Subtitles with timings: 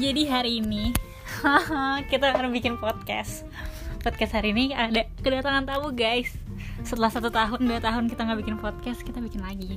[0.00, 0.96] jadi hari ini
[2.10, 3.44] kita akan bikin podcast.
[4.00, 6.32] Podcast hari ini ada kedatangan tamu guys.
[6.80, 9.76] Setelah satu tahun, dua tahun kita nggak bikin podcast, kita bikin lagi.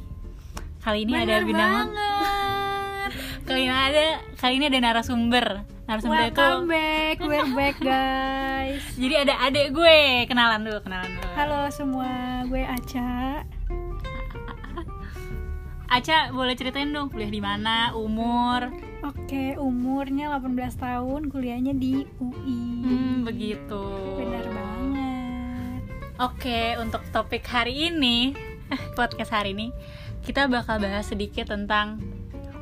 [0.79, 1.71] Kali ini ada Bener bintang.
[1.91, 3.11] banget.
[3.51, 5.67] Kali ini ada, kali ini ada narasumber.
[5.83, 6.39] Narasumber itu.
[6.39, 8.83] Welcome back, we're back guys.
[9.03, 11.29] Jadi ada adek gue, kenalan dulu, kenalan dulu.
[11.35, 12.11] Halo semua,
[12.47, 13.43] gue Aca.
[15.91, 18.71] Aca, boleh ceritain dong kuliah di mana, umur?
[19.33, 22.85] Oke, umurnya 18 tahun, kuliahnya di UI.
[22.85, 23.81] Hmm, begitu.
[24.21, 25.81] Benar banget.
[26.21, 28.37] Oke, untuk topik hari ini,
[28.93, 29.73] podcast hari ini,
[30.21, 31.97] kita bakal bahas sedikit tentang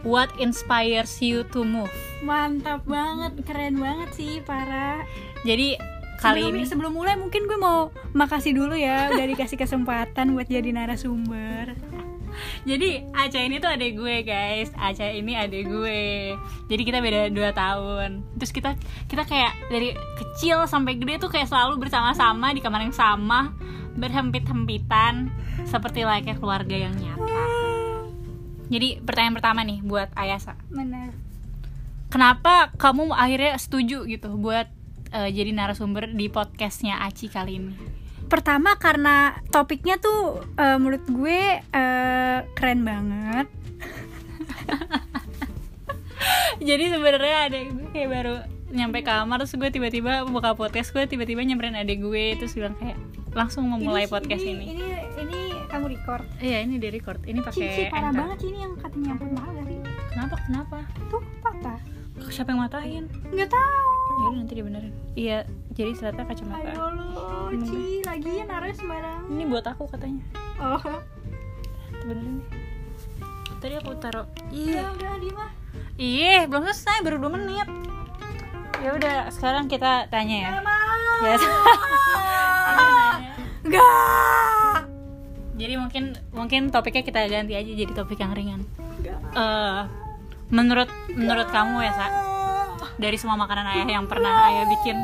[0.08, 1.92] what inspires you to move.
[2.24, 5.04] Mantap banget, keren banget sih para.
[5.44, 5.76] Jadi
[6.24, 10.48] kali sebelum, ini sebelum mulai mungkin gue mau makasih dulu ya udah dikasih kesempatan buat
[10.48, 11.76] jadi narasumber.
[12.64, 14.70] Jadi Aca ini tuh adek gue guys.
[14.78, 16.02] Aca ini adek gue.
[16.70, 18.10] Jadi kita beda 2 tahun.
[18.38, 18.76] Terus kita
[19.08, 23.54] kita kayak dari kecil sampai gede tuh kayak selalu bersama-sama Di kamar yang sama
[23.98, 25.30] Berhempit-hempitan
[25.68, 27.46] Seperti layaknya keluarga yang nyata.
[28.72, 31.12] Jadi pertanyaan pertama nih buat Ayasa Benar.
[32.12, 34.72] Kenapa kamu akhirnya setuju gitu Buat
[35.12, 38.01] eh, jadi narasumber di podcastnya Aci kali ini
[38.32, 39.16] Pertama karena
[39.52, 43.48] topiknya tuh eh, menurut gue eh, keren banget.
[46.62, 48.36] jadi sebenarnya adek gue kayak baru
[48.72, 52.96] nyampe kamar terus gue tiba-tiba buka podcast gue tiba-tiba nyamperin adek gue terus bilang kayak
[53.32, 56.24] langsung memulai podcast ini, Ini ini kamu record.
[56.40, 58.20] iya ini di record ini Cici pakai parah Anchor.
[58.22, 59.78] banget ini yang katanya ampun mahal gak sih?
[60.12, 61.80] kenapa kenapa Tuh patah.
[62.30, 63.06] Siapa yang matahin?
[63.34, 63.90] Nggak tahu.
[64.12, 64.94] ya udah nanti dibenerin.
[65.16, 65.38] Iya
[65.72, 66.68] jadi ternyata kacamata.
[66.68, 69.24] Ayo lo, Ci, lagi naruh sembarang.
[69.32, 70.24] ini buat aku katanya.
[70.60, 70.84] Oh,
[72.06, 72.62] benerin deh.
[73.62, 74.28] Tadi aku taruh.
[74.52, 74.90] Iya.
[74.94, 75.52] Udah di mah.
[75.96, 77.68] iya belum selesai baru 2 menit.
[78.82, 80.52] Ya udah sekarang kita tanya ya.
[81.22, 81.36] Ya.
[83.62, 84.90] Gak.
[85.54, 88.66] jadi mungkin mungkin topiknya kita ganti aja jadi topik yang ringan.
[89.06, 89.22] Gak.
[89.38, 89.82] Eh,
[90.52, 92.06] menurut menurut kamu ya sa
[92.98, 94.98] dari semua makanan ayah yang pernah ayah bikin.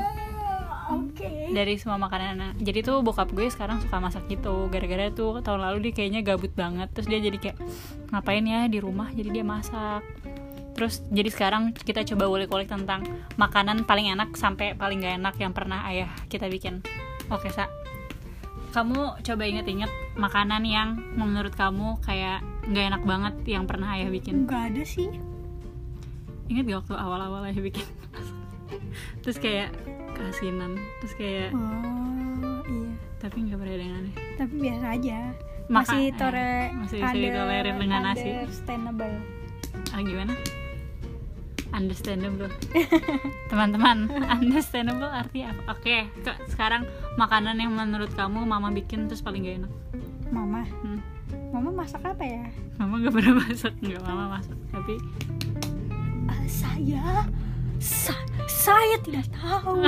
[0.88, 1.52] Oke.
[1.52, 4.72] dari semua makanan jadi tuh bokap gue sekarang suka masak gitu.
[4.72, 6.88] Gara-gara tuh tahun lalu dia kayaknya gabut banget.
[6.96, 7.58] Terus dia jadi kayak
[8.16, 9.12] ngapain ya di rumah?
[9.12, 10.03] Jadi dia masak.
[10.78, 13.03] Terus jadi sekarang kita coba ulik-ulik tentang
[13.36, 16.86] makanan paling enak sampai paling gak enak yang pernah ayah kita bikin.
[17.34, 17.68] Oke sa.
[18.72, 24.46] Kamu coba inget-inget makanan yang menurut kamu kayak nggak enak banget yang pernah ayah bikin?
[24.46, 25.09] Gak ada sih.
[26.47, 27.88] Inget gak waktu awal-awal ayah bikin
[29.22, 29.72] terus kayak
[30.12, 32.91] keasinan terus kayak Oh iya.
[33.18, 35.18] tapi nggak pernah ada yang aneh Tapi biasa aja.
[35.68, 36.53] Maka- masih eh, tore.
[36.74, 38.30] masih bisa ditolerir dengan nasi.
[38.31, 39.16] Understandable.
[39.90, 40.34] ah gimana
[41.69, 42.50] understandable
[43.52, 49.44] teman-teman understandable artinya apa oke ke- sekarang makanan yang menurut kamu mama bikin terus paling
[49.44, 49.72] gak enak
[50.28, 50.64] Mama.
[50.84, 51.00] Hmm.
[51.50, 52.44] Mama masak apa ya?
[52.78, 54.96] mama gak pernah masak nggak mama masak tapi
[56.28, 57.26] Ah, saya?
[57.80, 59.84] Sa- saya tidak tahu.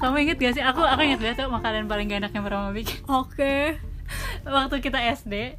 [0.00, 0.64] kamu inget gak sih?
[0.64, 3.78] Aku aku inget banget tuh makanan paling gak enak yang pernah mama bikin Oke.
[4.46, 5.58] waktu kita SD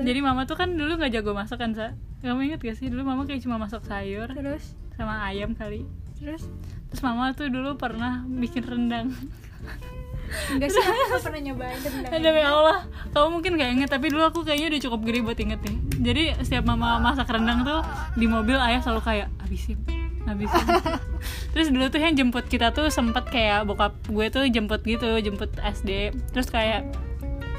[0.00, 1.92] jadi mama tuh kan dulu nggak jago masak kan sa.
[2.24, 2.88] Kamu inget gak sih?
[2.88, 4.72] Dulu mama kayak cuma masak sayur Terus?
[4.96, 5.84] sama ayam kali.
[6.16, 6.46] Terus?
[6.88, 9.12] Terus mama tuh dulu pernah bikin rendang
[10.48, 12.20] enggak sih aku nggak pernah nyobain rendang.
[12.20, 12.78] Demi Allah,
[13.10, 15.76] kamu mungkin gak inget Tapi dulu aku kayaknya udah cukup gede buat inget nih.
[16.00, 17.80] Jadi setiap mama masak rendang tuh
[18.14, 19.78] Di mobil ayah selalu kayak Habisin,
[20.24, 20.64] habisin.
[21.52, 25.50] Terus dulu tuh yang jemput kita tuh sempet kayak Bokap gue tuh jemput gitu Jemput
[25.56, 26.86] SD Terus kayak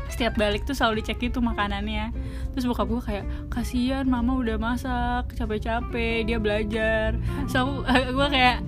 [0.08, 2.12] setiap balik tuh selalu dicek gitu makanannya.
[2.52, 7.16] Terus bokap gue kayak Kasian mama udah masak Capek-capek Dia belajar.
[7.48, 7.84] So aku-
[8.20, 8.60] gue kayak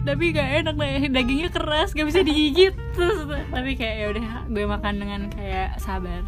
[0.00, 4.64] tapi gak enak deh dagingnya keras gak bisa digigit terus tapi kayak ya udah gue
[4.64, 6.22] makan dengan kayak sabar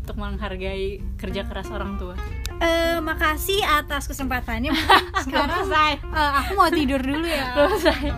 [0.00, 2.14] untuk menghargai kerja keras orang tua
[2.58, 4.68] Eh, makasih atas kesempatannya.
[5.24, 7.52] Sekarang selesai eh, aku mau tidur dulu ya.
[7.56, 8.12] selesai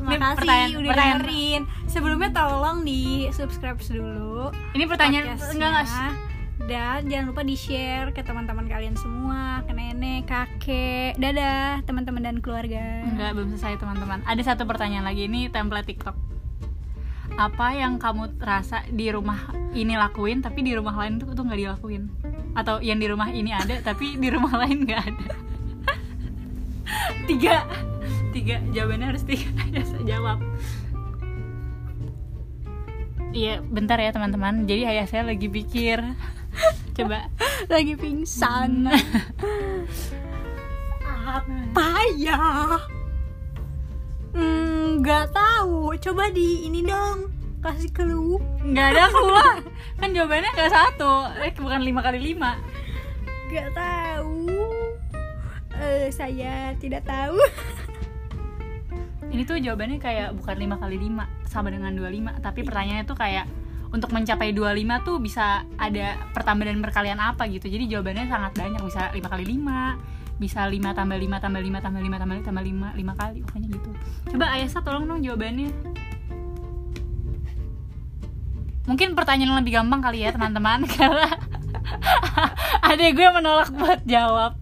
[0.00, 1.62] Makasih pertanyaan- udah pertanyaan- dengerin.
[1.84, 4.48] Sebelumnya tolong di subscribe dulu.
[4.72, 6.12] ini pertanyaan enggak enggak
[6.64, 12.36] Dan jangan lupa di share ke teman-teman kalian semua, ke nenek, kakek, dadah teman-teman dan
[12.40, 13.04] keluarga.
[13.04, 14.24] enggak belum selesai teman-teman.
[14.24, 16.16] Ada satu pertanyaan lagi ini template TikTok.
[17.36, 21.60] Apa yang kamu rasa di rumah ini lakuin tapi di rumah lain tuh tuh nggak
[21.60, 22.08] dilakuin?
[22.56, 25.32] Atau yang di rumah ini ada tapi di rumah lain nggak ada?
[27.28, 27.68] Tiga.
[28.32, 28.56] Tiga.
[28.72, 29.52] Jawabannya harus tiga.
[29.74, 30.38] Ya saya jawab.
[33.34, 34.64] Iya, bentar ya teman-teman.
[34.64, 35.98] Jadi ayah saya lagi pikir
[36.96, 37.28] Coba.
[37.66, 38.88] lagi pingsan.
[41.24, 42.40] Apa ya?
[44.34, 45.94] Hmm, nggak tahu.
[45.98, 47.30] Coba di ini dong.
[47.64, 48.36] Kasih clue.
[48.60, 49.56] Nggak ada keluar.
[49.96, 51.12] Kan jawabannya nggak satu.
[51.40, 52.60] Eh, bukan lima kali lima.
[53.48, 54.50] nggak tahu.
[55.80, 57.38] Eh, saya tidak tahu.
[59.34, 63.50] Ini tuh jawabannya kayak bukan lima kali lima sama dengan 25 Tapi pertanyaannya tuh kayak
[63.94, 67.70] untuk mencapai 25 tuh bisa ada pertambahan dan perkalian apa gitu.
[67.70, 68.82] Jadi jawabannya sangat banyak.
[68.82, 72.64] Bisa 5 kali 5 Bisa 5 tambah 5 tambah 5 tambah 5 tambah 5 tambah
[72.66, 73.90] 5 5 kali pokoknya gitu.
[74.34, 75.70] Coba Ayasa tolong dong jawabannya.
[78.84, 81.30] Mungkin pertanyaan yang lebih gampang kali ya teman-teman Karena
[82.82, 84.58] ada gue menolak buat jawab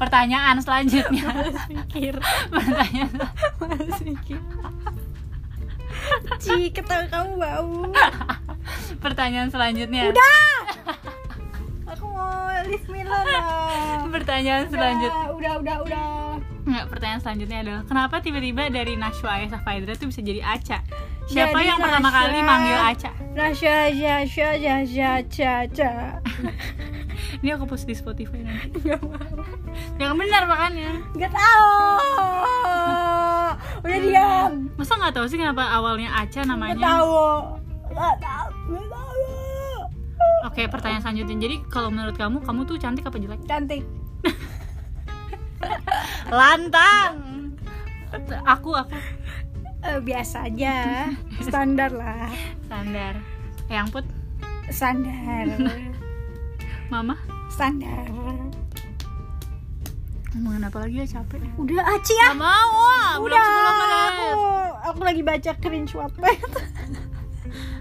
[0.00, 1.28] pertanyaan selanjutnya.
[1.68, 2.16] Mikir.
[2.56, 3.12] Pertanyaan.
[3.60, 4.40] Males mikir
[6.38, 7.70] Ci, ketawa kamu bau.
[8.98, 10.10] Pertanyaan selanjutnya.
[10.10, 10.52] Udah.
[11.90, 12.54] Aku mau
[12.86, 14.06] me alone lah.
[14.06, 16.04] pertanyaan selanjutnya Udah, udah, udah,
[16.62, 20.78] Nggak, pertanyaan selanjutnya adalah kenapa tiba-tiba dari Nashwa Ayasa Faidra tuh bisa jadi Aca?
[21.26, 23.10] Siapa Jadi yang pertama Nasya- kali manggil Aca?
[23.32, 25.92] Rasya, ya, ya, ya, ya, ya, ya
[27.40, 28.80] ini aku post di Spotify nanti.
[28.88, 29.44] Gak mau.
[29.96, 30.90] Yang benar makanya.
[31.16, 31.68] Gak tau
[33.80, 34.52] Udah diam.
[34.76, 36.76] Masa nggak tahu sih kenapa awalnya Aca namanya?
[36.76, 37.56] Tau
[37.90, 39.10] Gak tau Gak tau
[40.50, 41.36] oke pertanyaan selanjutnya.
[41.48, 43.40] Jadi kalau menurut kamu kamu tuh cantik apa jelek?
[43.46, 43.84] Cantik.
[46.38, 47.14] Lantang.
[48.44, 48.96] Aku aku.
[49.80, 51.08] Eh, Biasa aja
[51.46, 52.28] Standar lah.
[52.68, 53.14] Standar.
[53.70, 54.04] Yang put?
[54.68, 55.46] Standar
[56.90, 57.14] mama?
[57.48, 58.06] Standar.
[60.34, 61.06] Ngomongin apa lagi ya?
[61.06, 61.42] Capek.
[61.58, 62.34] Udah Aci ya?
[62.34, 64.10] Gak mau ah, Udah 10 menit.
[64.10, 64.28] aku,
[64.94, 66.50] aku lagi baca cringe Wattpad.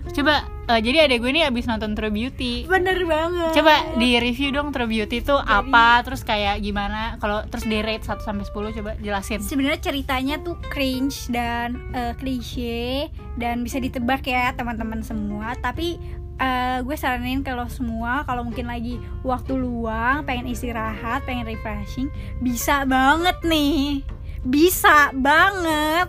[0.09, 2.65] Coba, eh, jadi adek gue ini abis nonton True Beauty.
[2.65, 3.53] Bener banget.
[3.53, 7.21] Coba di review dong True Beauty itu apa, terus kayak gimana.
[7.21, 9.39] Kalau terus di rate 1 sampai 10 coba jelasin.
[9.45, 15.53] Sebenarnya ceritanya tuh cringe dan eh, klise dan bisa ditebak ya teman-teman semua.
[15.61, 16.01] Tapi
[16.39, 22.07] eh, gue saranin kalau semua kalau mungkin lagi waktu luang pengen istirahat pengen refreshing
[22.39, 24.01] bisa banget nih.
[24.39, 26.07] Bisa banget.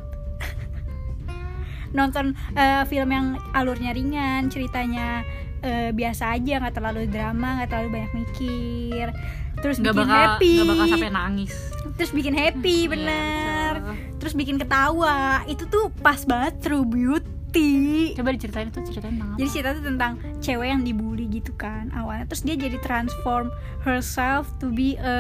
[1.97, 5.27] Nonton eh, film yang alurnya ringan ceritanya
[5.61, 9.06] eh, biasa aja nggak terlalu drama nggak terlalu banyak mikir.
[9.61, 10.53] Terus Gak bikin bakal, happy.
[10.56, 11.53] gak bakal sampai nangis.
[11.99, 13.73] Terus bikin happy Iya, bener.
[13.77, 13.94] betul.
[14.17, 15.19] terus bikin ketawa.
[15.44, 17.29] Itu tuh pas banget True Beauty
[18.14, 21.91] Coba diceritain itu ceritain tentang apa jadi cerita tuh tentang cewek yang dibully gitu kan
[21.93, 22.31] awalnya.
[22.31, 23.50] Terus dia jadi transform
[23.82, 25.19] herself to be a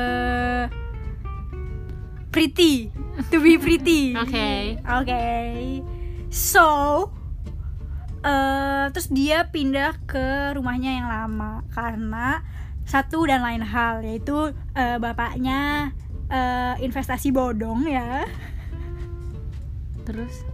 [2.30, 2.94] pretty.
[3.34, 4.14] To be pretty.
[4.22, 4.78] Oke.
[4.86, 5.26] oke.
[6.30, 6.68] So
[8.20, 12.44] eh terus dia pindah ke rumahnya yang lama karena
[12.84, 15.90] satu dan lain hal yaitu eh, bapaknya
[16.28, 18.26] eh, investasi bodong ya.
[20.04, 20.49] Terus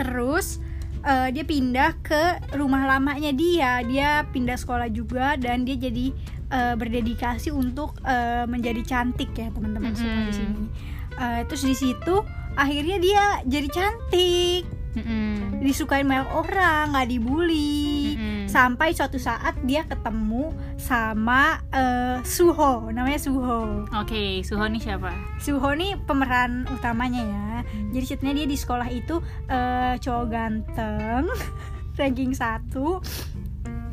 [0.00, 0.64] terus
[1.04, 3.84] eh, dia pindah ke rumah lamanya dia.
[3.84, 6.16] Dia pindah sekolah juga dan dia jadi
[6.48, 10.64] eh, berdedikasi untuk eh, menjadi cantik ya teman-teman semua di sini.
[11.20, 12.24] Eh, terus di situ
[12.56, 15.62] akhirnya dia jadi cantik Mm-mm.
[15.62, 18.18] disukain banyak orang nggak dibully.
[18.18, 18.38] Mm-mm.
[18.50, 23.86] sampai suatu saat dia ketemu sama eh, Suho namanya Suho.
[23.94, 25.14] Oke, Suho nih siapa?
[25.38, 27.48] Suho nih pemeran utamanya ya.
[27.94, 31.30] Jadi ceritanya dia di sekolah itu eh, cowok ganteng
[32.00, 32.98] ranking satu.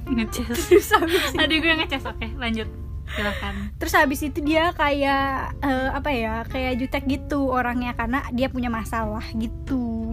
[0.08, 2.66] Ngeces terus habis itu, Aduh gue ngeces, oke lanjut.
[3.08, 7.94] Silahkan terus habis itu dia kayak eh, apa ya kayak jutek gitu orangnya.
[7.94, 10.07] Karena dia punya masalah gitu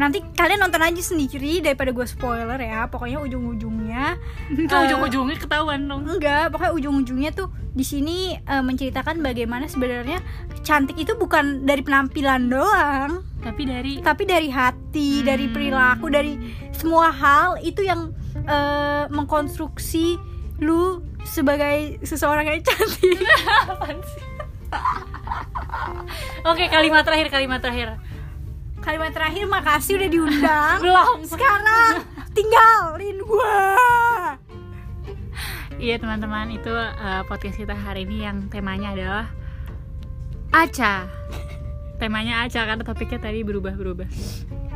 [0.00, 4.16] nanti kalian nonton aja sendiri daripada gue spoiler ya pokoknya ujung-ujungnya
[4.64, 10.24] Itu Eh, ujung-ujungnya ketahuan dong Enggak, pokoknya ujung-ujungnya tuh di sini eh, menceritakan bagaimana sebenarnya
[10.64, 15.28] cantik itu bukan dari penampilan doang, Tapi dari tapi dari hati, Hmm.
[15.28, 16.36] dari perilaku, dari
[16.72, 20.16] semua hal itu yang eh, mengkonstruksi
[20.60, 23.20] lu sebagai seseorang yang cantik.
[26.50, 28.09] Oke, kalimat terakhir, kalimat terakhir.
[28.80, 30.78] Kalimat terakhir makasih udah diundang.
[30.84, 31.18] Belum.
[31.28, 33.76] Sekarang tinggalin gua.
[35.80, 39.26] Iya teman-teman, itu uh, podcast kita hari ini yang temanya adalah
[40.52, 41.08] Aca.
[41.96, 44.08] Temanya Aca karena topiknya tadi berubah-berubah.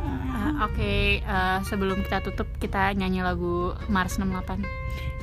[0.01, 4.65] Uh, Oke, uh, sebelum kita tutup kita nyanyi lagu Mars 68.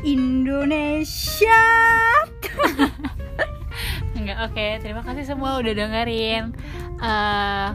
[0.07, 1.63] Indonesia.
[4.19, 4.67] Enggak, oke.
[4.87, 6.55] Terima kasih semua udah dengerin.
[7.03, 7.69] Eh,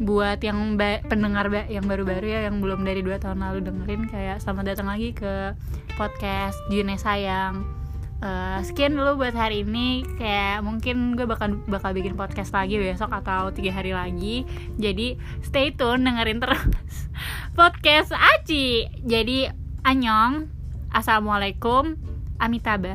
[0.00, 4.08] buat yang ba- pendengar ba- yang baru-baru ya yang belum dari dua tahun lalu dengerin
[4.08, 5.52] kayak selamat datang lagi ke
[5.98, 7.82] podcast June sayang.
[8.22, 10.06] Eh, sekian dulu buat hari ini.
[10.14, 14.46] Kayak mungkin gue bakal bakal bikin podcast lagi besok atau tiga hari lagi.
[14.78, 16.62] Jadi stay tune dengerin terus
[17.58, 18.86] podcast Aci.
[19.02, 19.50] Jadi
[19.82, 20.46] anyong
[20.94, 21.98] assalamualaikum.
[22.38, 22.94] Amitabha.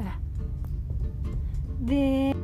[1.84, 2.36] The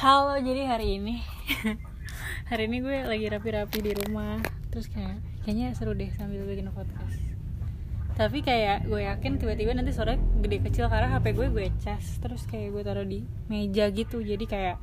[0.00, 1.20] Halo, jadi hari ini.
[2.48, 4.40] Hari ini gue lagi rapi-rapi di rumah.
[4.72, 7.20] Terus kayak kayaknya seru deh sambil bikin podcast.
[8.16, 12.48] Tapi kayak gue yakin tiba-tiba nanti sore gede kecil karena HP gue gue cas terus
[12.48, 14.24] kayak gue taruh di meja gitu.
[14.24, 14.80] Jadi kayak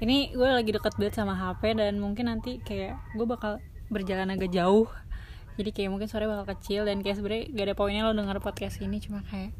[0.00, 3.60] ini gue lagi deket banget sama HP dan mungkin nanti kayak gue bakal
[3.92, 4.88] berjalan agak jauh.
[5.60, 8.80] Jadi kayak mungkin sore bakal kecil dan kayak sebenarnya gak ada poinnya lo denger podcast
[8.80, 8.96] ini.
[8.96, 9.52] Cuma kayak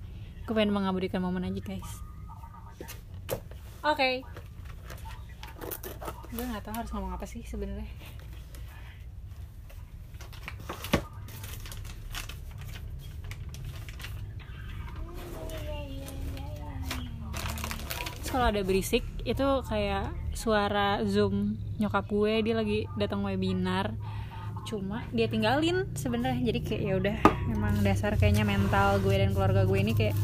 [0.49, 1.92] gue pengen mengabadikan momen aja guys.
[3.84, 4.25] Oke
[6.35, 7.87] gue nggak tahu harus ngomong apa sih sebenarnya.
[18.35, 23.95] Kalau ada berisik itu kayak suara zoom nyokap gue dia lagi datang webinar.
[24.67, 29.62] Cuma dia tinggalin sebenarnya jadi kayak ya udah memang dasar kayaknya mental gue dan keluarga
[29.62, 30.19] gue ini kayak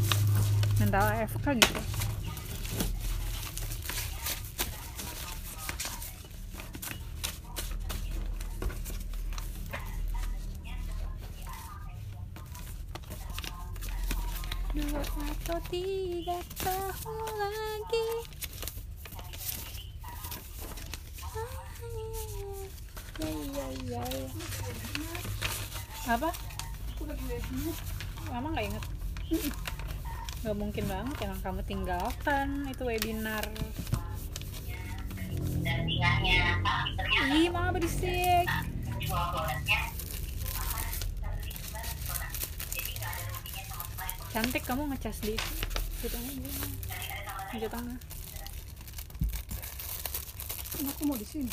[0.82, 2.09] mental AFK gitu
[15.50, 18.06] dua atau tiga tahun lagi
[23.18, 24.30] ya ya ya ya
[26.06, 26.30] apa
[28.30, 28.84] mama nggak inget
[30.46, 33.42] nggak mungkin banget emang kamu tinggalkan itu webinar
[37.30, 38.46] Ih, mama berisik.
[44.30, 45.34] Cantik kamu ngecas di
[46.00, 46.30] di tengah
[47.50, 47.98] di tengah.
[50.80, 51.50] aku mau di sini.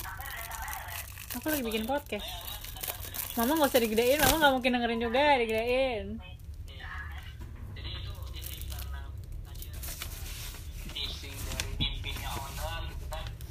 [1.41, 2.29] Aku lagi bikin podcast.
[3.33, 6.05] Mama nggak usah digedein, mama nggak mungkin dengerin juga digedein.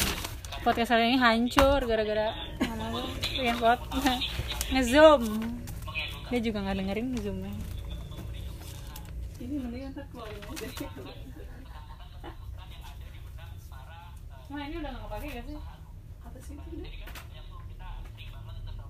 [0.62, 2.30] podcast kali ini hancur gara-gara
[2.62, 3.82] mama gue bikin pot
[4.72, 5.59] ngezoom.
[6.30, 7.50] Dia juga nggak dengerin zoomnya.
[9.42, 10.86] Ini mendingan tak keluarin aja.
[14.46, 15.58] Ma ini udah nggak kepake gak sih?
[16.22, 16.70] Apa sih itu?
[16.86, 16.94] Dek?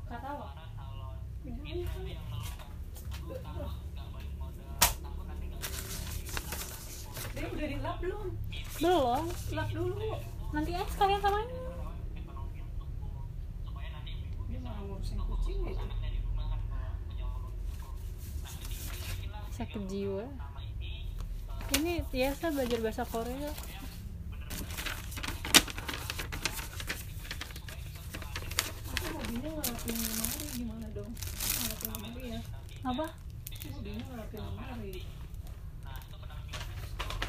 [0.05, 0.49] Katawa.
[1.49, 1.89] Ini.
[7.31, 8.27] Dia udah dilap belum?
[8.85, 9.25] Belum.
[9.57, 10.13] Lap dulu.
[10.53, 11.57] Nanti aja sekalian sama ini.
[14.45, 16.00] Dia malah ngurusin kucing itu.
[19.61, 20.25] Sakit jiwa.
[21.77, 23.53] Ini biasa belajar bahasa Korea.
[32.81, 33.07] Apa?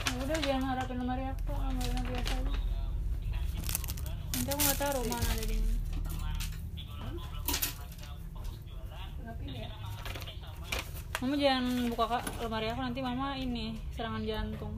[0.08, 2.34] Ya udah jangan harapin lemari aku lemari biasa.
[2.40, 2.52] Aja
[4.32, 5.76] nanti aku nggak tahu rumah ada di mana.
[9.52, 9.81] Ya.
[11.22, 14.74] Mama jangan buka kak lemari aku nanti mama ini serangan jantung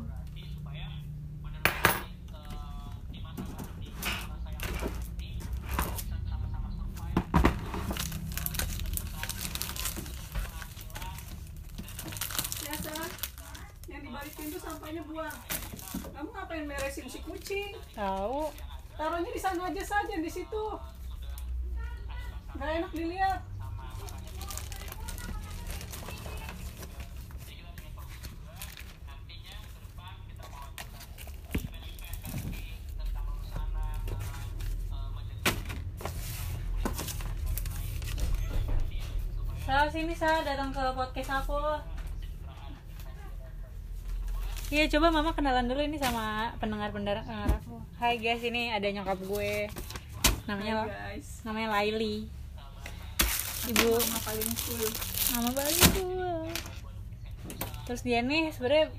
[17.13, 17.77] si kucing?
[17.93, 18.49] tahu
[18.97, 20.65] Taruhnya di sana aja saja di situ.
[22.57, 23.52] Gak enak dilihat.
[39.93, 41.53] Sini Sa, datang ke podcast aku.
[44.73, 47.77] Iya, coba mama kenalan dulu ini sama pendengar-pendengar aku.
[48.01, 49.69] Hai guys, ini ada nyokap gue.
[50.49, 51.45] Namanya guys.
[51.45, 52.25] namanya Laili.
[53.69, 53.93] Ibu.
[54.01, 54.89] Nama paling cool.
[55.37, 56.33] nama Bali gue
[57.85, 58.89] Terus dia nih sebenarnya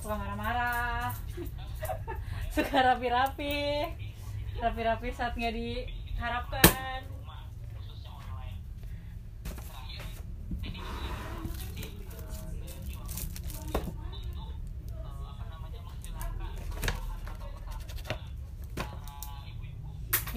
[0.00, 1.12] suka marah-marah.
[2.56, 3.84] Suka rapi-rapi.
[4.64, 7.13] Rapi-rapi saat nggak diharapkan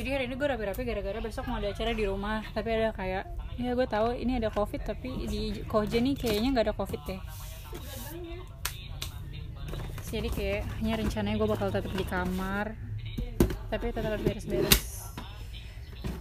[0.07, 3.27] jadi hari ini gue rapi-rapi gara-gara besok mau ada acara di rumah tapi ada kayak
[3.59, 7.19] ya gue tahu ini ada covid tapi di Koja nih kayaknya nggak ada covid deh
[10.07, 12.79] jadi kayak hanya rencananya gue bakal tetap di kamar
[13.67, 15.11] tapi tetap harus beres-beres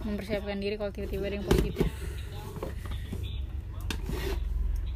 [0.03, 1.87] mempersiapkan diri kalau tiba-tiba ada yang positif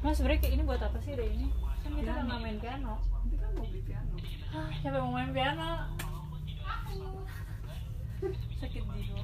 [0.03, 1.47] Mas sebenernya kayak ini buat apa sih deh ini?
[1.79, 4.19] Kan kita udah main piano Nanti kan mau beli piano.
[4.51, 5.69] Ah, siapa mau main piano?
[8.61, 9.21] Sakit jiwa.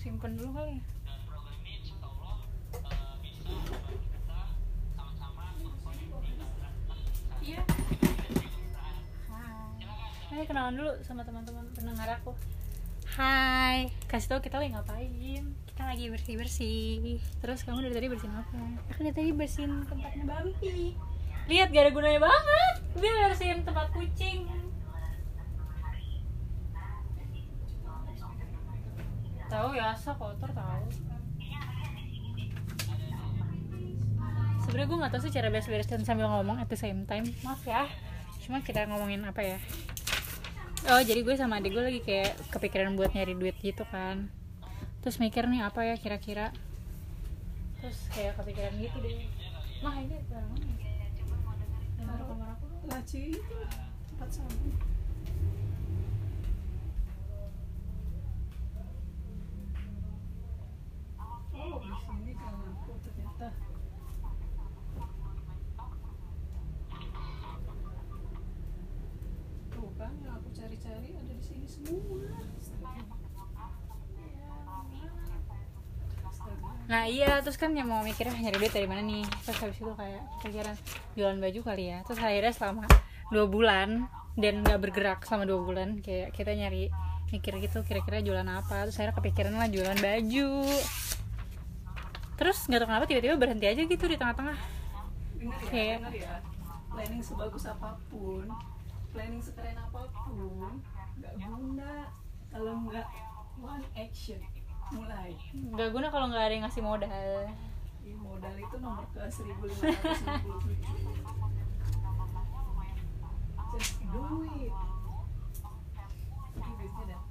[0.00, 0.82] Simpen dulu kali ya.
[7.44, 7.60] Iya.
[10.32, 12.32] Hai, kenalan dulu sama teman-teman pendengar aku.
[13.20, 15.44] Hai, Kasih tau kita lagi ngapain.
[15.68, 17.20] kita lagi bersih bersih.
[17.44, 18.56] Terus kamu dari tadi bersihin apa?
[18.96, 21.11] Aku dari tadi bersihin tempatnya Bampi.
[21.50, 22.74] Lihat gak ada gunanya banget.
[22.98, 24.46] Dia bersihin tempat kucing.
[29.52, 30.84] Tahu ya, asa kotor tahu.
[34.64, 37.28] Sebenarnya gue nggak tahu sih cara beres-beresin sambil ngomong at the same time.
[37.44, 37.84] Maaf ya.
[38.40, 39.58] Cuma kita ngomongin apa ya?
[40.88, 44.32] Oh jadi gue sama adik gue lagi kayak kepikiran buat nyari duit gitu kan.
[45.04, 46.56] Terus mikir nih apa ya kira-kira.
[47.84, 49.28] Terus kayak kepikiran gitu deh.
[49.84, 50.81] Mah ini barang
[52.12, 52.66] taruh kamar aku.
[52.92, 53.58] Laci itu
[54.12, 54.72] tempat sabun.
[61.56, 63.48] Oh, di sini kan aku ternyata.
[69.72, 72.28] Tuh kan yang aku cari-cari ada di sini semua.
[76.90, 79.22] Nah iya terus kan yang mau mikirnya nyari duit dari mana nih?
[79.46, 80.74] Terus habis itu kayak pikiran
[81.14, 81.98] jualan baju kali ya.
[82.06, 82.84] Terus akhirnya selama
[83.30, 83.88] dua bulan
[84.34, 86.88] dan nggak bergerak selama dua bulan Kayak kita nyari
[87.32, 88.88] mikir gitu kira-kira jualan apa.
[88.88, 90.50] Terus akhirnya kepikiran lah jualan baju.
[92.36, 94.58] Terus nggak tahu kenapa tiba-tiba berhenti aja gitu di tengah-tengah.
[95.38, 96.32] Ya, Kayak- dengar ya.
[96.92, 98.44] Planning sebagus apa pun,
[99.16, 100.76] planning sekeren apa pun,
[101.16, 102.12] nggak guna
[102.52, 103.08] kalau nggak
[103.64, 104.36] one action
[104.90, 105.30] mulai.
[105.54, 107.46] Nggak guna kalau nggak ada yang ngasih modal
[108.02, 109.86] Ini modal itu nomor ke 1567.
[113.72, 114.22] Just do
[114.58, 114.74] it.
[116.58, 117.22] Ini duitnya dah.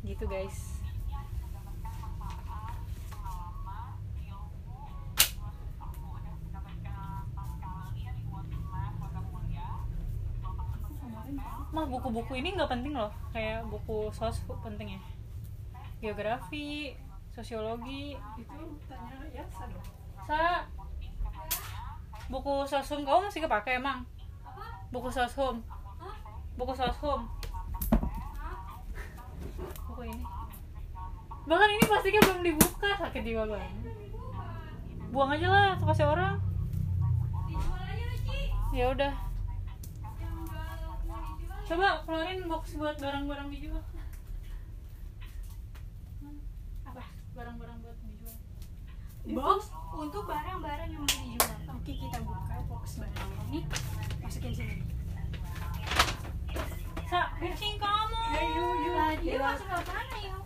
[0.00, 0.58] Gitu guys
[11.70, 15.00] Mah buku-buku ini nggak penting loh Kayak buku sos penting ya
[16.00, 16.96] Geografi,
[17.30, 19.86] sosiologi, itu tanya Yasa dong.
[20.24, 20.64] Sa
[22.32, 24.08] buku soshum kamu masih kepake emang?
[24.90, 25.60] Buku soshum.
[26.56, 27.28] Buku soshum.
[29.86, 30.24] Buku ini.
[31.44, 33.72] Bahkan ini plastiknya belum dibuka Sakit jiwa banget
[35.10, 36.38] Buang aja lah, atau kasih orang.
[38.70, 39.10] Ya udah.
[41.66, 43.82] Coba keluarin box buat barang-barang dijual
[46.86, 47.02] Apa?
[47.40, 48.36] Barang-barang buat dijual
[49.32, 51.56] Box untuk barang-barang yang mau dijual.
[51.72, 53.64] Oke, kita buka box barang ini.
[54.20, 54.76] Masukin sini.
[57.08, 59.24] Sa, kucing kamu Ayo, yuk.
[59.24, 60.44] Dia masuk ke mana yuk?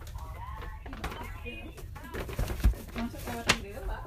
[2.95, 3.99] Masuk lewat jendela.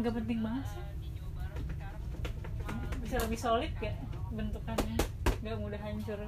[0.00, 0.84] Nggak penting banget sih.
[3.04, 3.92] Bisa lebih solid ya
[4.32, 4.96] bentukannya.
[5.44, 6.20] Nggak mudah hancur.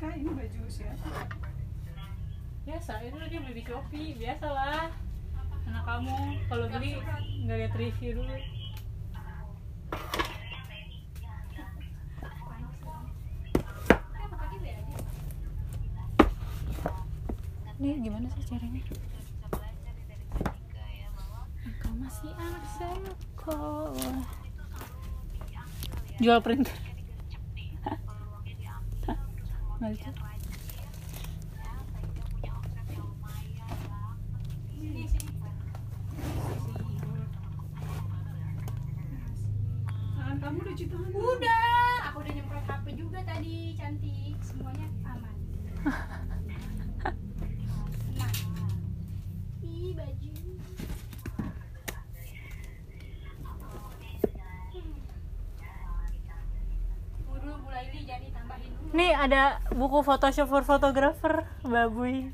[0.00, 1.28] Kak, ini baju siapa?
[2.60, 4.14] biasa itu dia beli di shopee.
[4.20, 4.92] Biasalah
[5.64, 6.18] anak kamu.
[6.46, 7.00] Kalau beli
[7.48, 8.36] nggak lihat review dulu.
[17.80, 18.80] Ini gimana sih caranya
[22.20, 24.24] engkau masih anak sekolah
[26.20, 26.76] jual printer
[29.80, 29.96] nggak
[59.20, 62.32] ada buku Photoshop for Photographer Babuy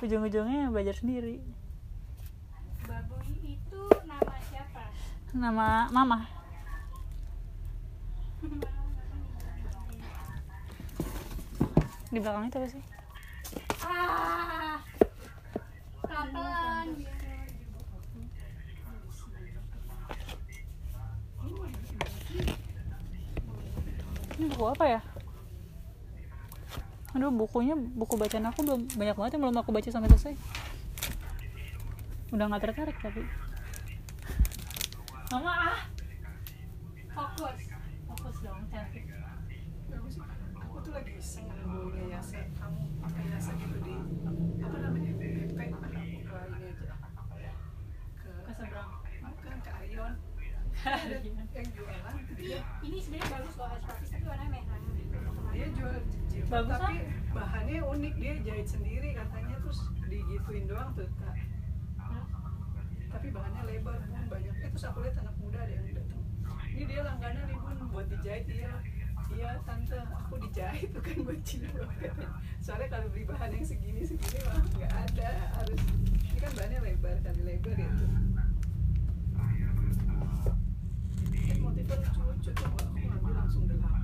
[0.00, 1.44] Ujung-ujungnya belajar sendiri
[2.88, 4.82] Baboy itu nama siapa?
[5.36, 6.24] Nama mama
[12.08, 12.82] Di belakang itu apa sih?
[13.84, 14.78] Ah.
[24.34, 25.00] Ini buku apa ya?
[27.14, 30.34] Aduh bukunya, buku bacaan aku belum banyak banget yang belum aku baca sampai selesai.
[32.34, 33.22] Udah gak tertarik tapi.
[35.30, 35.78] Mama ah.
[37.14, 37.58] Fokus.
[38.10, 39.06] Fokus dong, cantik.
[39.86, 40.18] Bagus.
[40.58, 43.94] aku tuh lagi iseng baunya yase kamu pakai yase gitu di
[44.58, 47.54] apa namanya BP aku ke ini aja.
[48.18, 48.90] Ke Keseberang
[49.22, 50.14] bukan ke Ayon.
[50.82, 52.58] Ada yang jualan dia.
[52.82, 54.82] Ini sebenarnya bagus loh puppies tapi warnanya merah.
[55.54, 55.96] dia jual
[56.44, 56.96] Bagus, tapi
[57.34, 61.36] bahannya unik dia jahit sendiri katanya terus digituin doang tuh Kak.
[63.14, 64.54] tapi bahannya lebar bun banyak.
[64.58, 66.22] Eh terus aku lihat anak muda ada yang datang.
[66.74, 68.44] Ini dia langganan nih bun buat dijahit.
[68.50, 68.72] Iya
[69.34, 71.70] iya tante aku dijahit tuh kan buat katanya
[72.64, 75.80] soalnya kalau beli bahan yang segini segini mah nggak ada harus
[76.28, 78.10] ini kan bahannya lebar kali lebar ya tuh
[81.44, 84.03] Eh, motifnya lucu-lucu tuh aku ngambil langsung delapan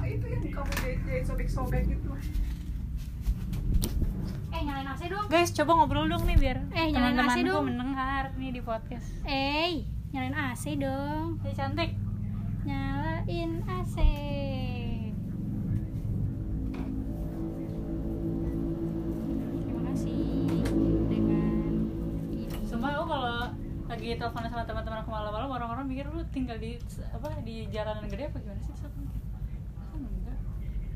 [0.00, 2.10] itu yang kamu jahit-jahit sobek-sobek itu
[4.48, 5.26] Eh, nyalain AC dong.
[5.28, 7.68] Guys, coba ngobrol dong nih biar Eh, nyalain AC dong.
[7.68, 9.06] mendengar nih di podcast.
[9.22, 11.38] Eh, nyalain AC dong.
[11.38, 11.90] Hey, cantik.
[12.64, 13.96] Nyalain AC.
[24.08, 26.80] Lagi telepon sama teman-teman aku malam-malam orang-orang mikir lu tinggal di
[27.12, 28.72] apa di jalanan gede apa gimana sih?
[28.72, 29.20] Terus aku mikir,
[29.76, 30.38] "Ah, enggak.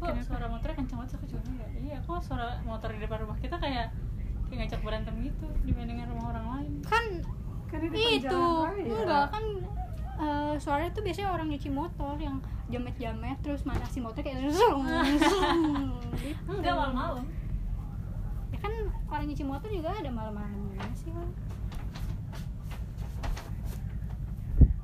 [0.01, 0.25] Kok Kenapa?
[0.25, 1.69] suara motornya kencang banget aku juga enggak.
[1.77, 3.87] Iya, kok suara motor di depan rumah kita kayak
[4.49, 6.73] kayak ngajak berantem gitu dibandingin rumah orang lain.
[6.89, 7.05] Kan
[7.69, 8.41] kan itu
[8.81, 9.45] enggak kan
[10.17, 12.41] eh, suaranya tuh biasanya orang nyuci motor yang
[12.73, 14.89] jamet-jamet terus mana si motor kayak zung,
[15.21, 16.49] zung, gitu.
[16.49, 17.29] Enggak malam-malam.
[18.49, 18.73] ya kan
[19.13, 21.29] orang nyuci motor juga ada malam-malam sih kan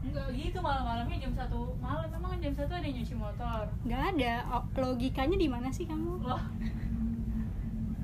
[0.09, 2.09] Enggak gitu malam-malamnya jam 1 malam.
[2.11, 3.63] Emang jam 1 ada yang nyuci motor.
[3.83, 6.41] nggak ada O- logikanya di mana sih kamu Loh,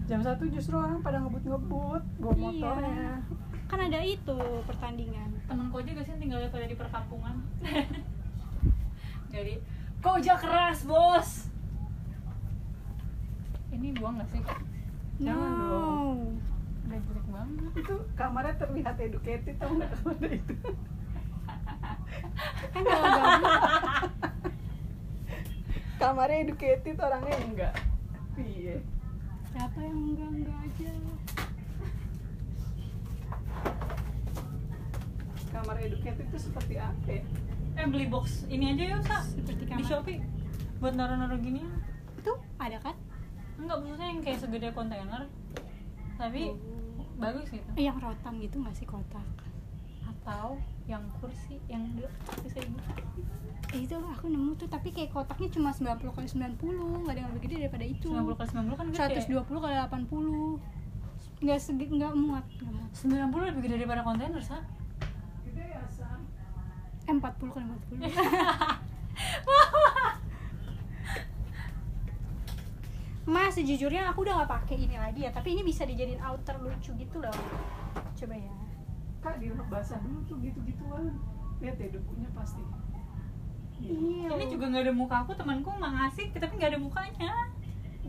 [0.05, 2.43] jam satu justru orang pada ngebut-ngebut bawa Iya.
[2.43, 3.09] motornya
[3.65, 7.41] kan ada itu pertandingan temenku aja gak sih tinggalnya pada di perkampungan.
[9.33, 9.59] Jadi,
[9.99, 11.49] koja keras, Bos.
[13.69, 14.43] Ini buang gak sih?
[15.19, 16.19] Jangan dong.
[16.85, 17.71] Udah jelek banget.
[17.75, 20.55] itu kamarnya terlihat educated tau nggak kamarnya itu
[22.73, 23.53] kan kalau gabut
[25.99, 27.75] kamarnya educated orangnya enggak
[28.37, 28.77] iya
[29.55, 30.91] siapa yang enggak enggak aja
[35.55, 37.25] kamar educated itu seperti apa ya
[37.75, 39.19] Eh beli box ini aja yuk, Sa.
[39.27, 40.23] seperti Di kamar Shopee.
[40.79, 41.63] Buat naruh-naruh gini.
[42.15, 42.95] itu ada kan
[43.59, 45.27] Enggak, maksudnya yang kayak segede kontainer.
[46.15, 46.55] Tapi
[47.19, 47.67] bagus gitu.
[47.75, 49.27] Eh, yang rotan gitu nggak sih kotak
[50.25, 51.85] Atau yang kursi yang
[52.41, 52.77] bisa ini.
[53.75, 56.57] eh, itu aku nemu tuh tapi kayak kotaknya cuma 90 kali 90
[57.03, 59.21] nggak ada yang lebih gede daripada itu 90 kali 90 kan gede.
[59.21, 60.61] 120 kali 80
[61.43, 64.63] nggak segi nggak muat nggak muat 90 lebih gede daripada kontainer, Sa.
[65.45, 66.21] gede ya sam
[67.05, 68.01] eh 40 kali 40
[73.25, 76.93] Mas, sejujurnya aku udah nggak pakai ini lagi ya, tapi ini bisa dijadiin outer lucu
[76.93, 77.33] gitu loh.
[78.15, 78.53] Coba ya.
[79.25, 81.17] Kak di rumah basah dulu tuh gitu gituan
[81.65, 82.61] lihat ya debunya pasti
[83.75, 84.31] Iya.
[84.31, 87.33] Ini juga nggak ada muka aku, temanku mah ngasih, tapi nggak ada mukanya.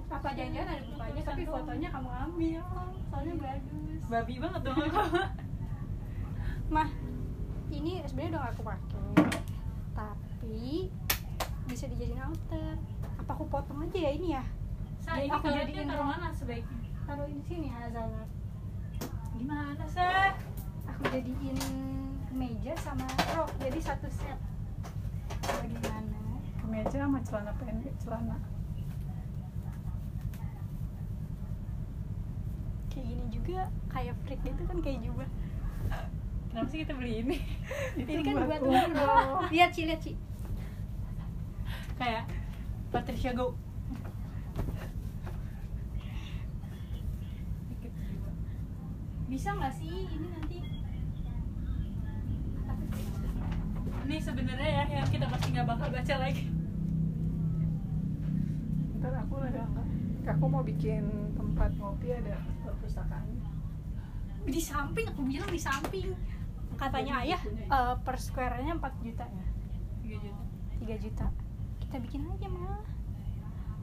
[0.05, 2.63] apa jangan-jangan ada mukanya tapi fotonya kamu ambil.
[3.09, 4.01] Soalnya bagus.
[4.05, 5.01] Babi banget dong aku.
[6.77, 6.89] Mah,
[7.73, 9.09] ini sebenarnya udah gak aku pakai.
[9.97, 10.61] Tapi
[11.65, 12.77] bisa dijadiin outer.
[13.25, 14.43] Apa aku potong aja ya ini ya
[15.01, 16.77] Sa, Jadi ini aku jadiin taruh mana sebaiknya?
[17.05, 18.09] taruh di sini Hazal
[19.33, 20.37] Gimana, Sa?
[20.95, 21.59] Aku jadiin
[22.31, 23.03] meja sama
[23.35, 24.39] rok jadi satu set
[25.43, 28.39] bagaimana kemeja sama celana pendek celana
[32.87, 35.27] kayak gini juga kayak freak gitu kan kayak jubah
[36.55, 37.35] Kenapa sih kita beli ini?
[37.99, 39.43] ini kan buat umroh.
[39.51, 40.15] lihat Ci lihat Ci
[41.99, 42.31] Kayak
[42.95, 43.59] Patricia Go.
[47.67, 47.89] Juga.
[49.27, 50.44] bisa nggak sih ini nanti
[54.05, 56.45] Ini sebenarnya ya yang kita pasti nggak bakal baca lagi.
[59.01, 59.65] ntar aku ada
[60.25, 63.25] aku mau bikin tempat ngopi ada perpustakaan.
[64.45, 66.13] Di samping aku bilang di samping.
[66.77, 69.45] Katanya Jadi ayah eh, per square-nya 4 juta ya?
[70.05, 70.43] 3 juta.
[70.85, 71.25] 3 juta.
[71.81, 72.85] Kita bikin aja mah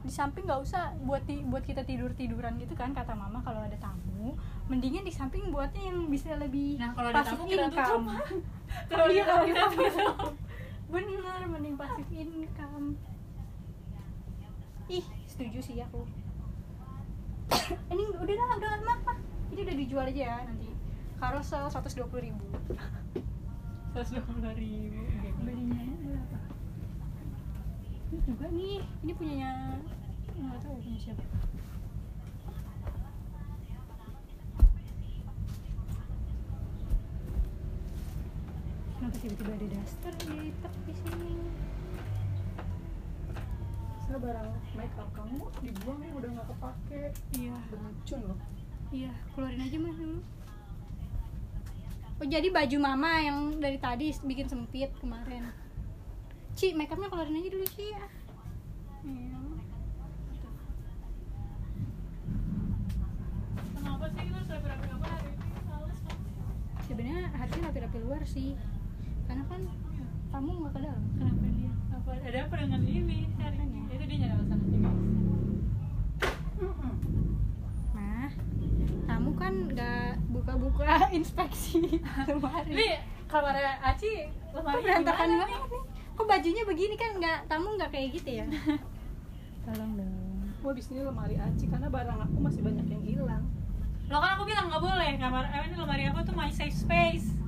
[0.03, 3.63] di samping nggak usah buat di, buat kita tidur tiduran gitu kan kata mama kalau
[3.63, 4.35] ada tamu
[4.73, 7.45] mendingan di samping buatnya yang bisa lebih Nah, kalau tutup.
[7.45, 8.05] income.
[8.89, 9.63] Kalau ada kalau kita
[10.89, 12.97] bener mending passive income
[14.89, 16.01] ih setuju sih aku.
[17.93, 19.13] Ini udah lah udah lama apa
[19.53, 20.73] ini udah dijual aja ya nanti.
[21.21, 22.45] Carousel 120 ribu.
[23.93, 25.01] 120 ribu.
[25.43, 26.39] belinya berapa
[28.09, 29.51] ini juga nih ini punyanya
[30.33, 31.21] nggak tahu punya siapa
[39.13, 41.33] kenapa tiba-tiba ada daster di tek di sini?
[44.09, 47.03] Saya barang make up kamu dibuang udah nggak kepake.
[47.37, 47.55] Iya.
[47.69, 48.39] Beracun loh.
[48.89, 50.19] Iya keluarin aja mas dulu.
[52.21, 55.53] Oh jadi baju mama yang dari tadi bikin sempit kemarin.
[56.57, 58.05] Ci, make upnya keluarin aja dulu Ci ya.
[59.05, 59.41] Iya.
[63.77, 65.49] Kenapa sih kita harus rapi-rapi apa hari ini?
[66.89, 68.57] Sebenarnya harusnya rapi-rapi luar sih
[69.53, 69.61] kan
[70.33, 71.03] tamu nggak ke dalam.
[71.13, 71.71] Kenapa dia?
[71.93, 73.19] Apa ada apa dengan ini?
[73.37, 73.81] Hari ini?
[73.93, 75.01] Itu dia nyari alasan aja guys.
[77.93, 78.29] nah
[79.05, 82.89] tamu kan nggak buka-buka inspeksi lemari Ini
[83.27, 85.81] kamarnya Aci lemari berantakan banget nih
[86.13, 88.45] kok bajunya begini kan nggak tamu nggak kayak gitu ya?
[89.65, 90.13] Tolong dong.
[90.61, 93.43] Gua abis ini lemari aci karena barang aku masih banyak yang hilang.
[94.07, 95.11] Lo kan aku bilang nggak boleh.
[95.17, 97.42] Kamar eh, ini lemari aku tuh my safe space.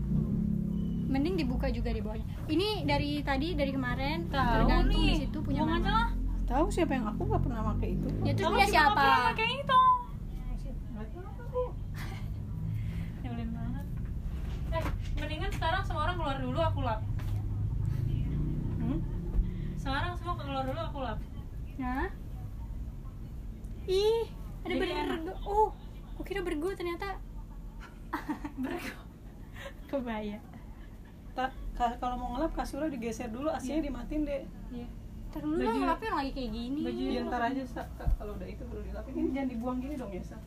[1.15, 5.09] Mending dibuka juga di bawahnya ini dari tadi dari kemarin Tahu tergantung nih.
[5.09, 6.07] di situ punya mama lah.
[6.45, 9.25] tahu siapa yang aku nggak pernah pakai itu ya terus punya juga siapa nggak pernah
[9.31, 9.79] pakai itu.
[13.21, 13.85] Nyebelin banget.
[14.71, 14.83] Eh,
[15.17, 16.99] mendingan sekarang semua orang keluar dulu aku lap.
[18.77, 18.97] hmm?
[19.75, 21.17] Sekarang semua keluar dulu aku lap.
[21.75, 22.07] Nah.
[23.85, 24.23] Ih,
[24.61, 24.97] ada Jadi bergo.
[24.97, 25.19] enak.
[25.43, 25.69] Oh,
[26.11, 27.17] aku kira bergo ternyata
[28.57, 28.97] Bergo.
[29.87, 30.37] kebaya.
[31.35, 34.87] Ta- ka- kalau mau ngelap kasurnya digeser dulu AC-nya dimatiin deh Iya.
[35.27, 36.81] Ntar dulu Baju- ngelapnya lagi kayak gini.
[36.81, 37.81] baju- ya ntar aja Sa.
[37.93, 40.37] Ka- kalau udah itu baru dilapin ini jangan dibuang gini dong ya Sa.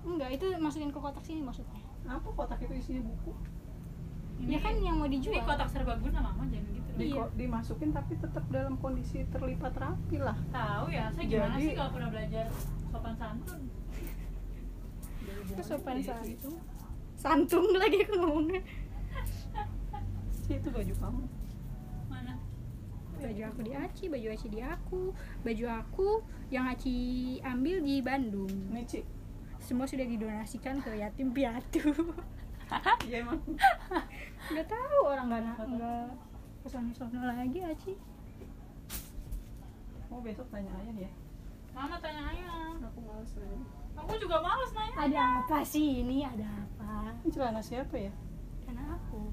[0.00, 1.80] Enggak, itu masukin ke kotak sini maksudnya.
[2.02, 3.36] apa kotak itu isinya buku
[4.40, 5.44] ya kan yang mau Ini dijual.
[5.44, 6.90] kotak serbaguna mama jangan gitu.
[6.96, 7.24] Di- Iya.
[7.30, 11.90] dimasukin tapi tetap dalam kondisi terlipat rapi lah Tahu ya, saya gimana Jadi- sih kalau
[11.92, 12.44] pernah belajar
[12.88, 13.60] sopan santun?
[15.60, 16.24] Sopan santun.
[16.26, 16.50] itu
[17.14, 18.64] Santung lagi aku ngomongnya.
[20.50, 21.22] Sih itu baju kamu
[22.10, 22.34] Mana?
[23.22, 25.14] Baju aku di Aci, baju Aci di aku,
[25.46, 26.08] baju aku
[26.50, 26.94] yang Aci
[27.46, 28.50] ambil di Bandung.
[28.74, 29.06] nih Ci
[29.62, 31.92] Semua sudah didonasikan ke yatim piatu.
[33.06, 33.38] iya emang
[34.50, 36.06] Udah tahu orang nggak nggak
[36.60, 37.94] ke sana sana lagi Aci.
[40.10, 41.10] mau besok tanya ayah ya
[41.70, 42.74] Mama tanya ayah.
[42.82, 43.62] aku males nanya
[43.94, 44.94] Aku juga males nanya.
[44.98, 46.26] Ada apa sih ini?
[46.26, 47.14] Ada apa?
[47.22, 48.10] ini celana siapa ya
[48.66, 49.30] Karena aku.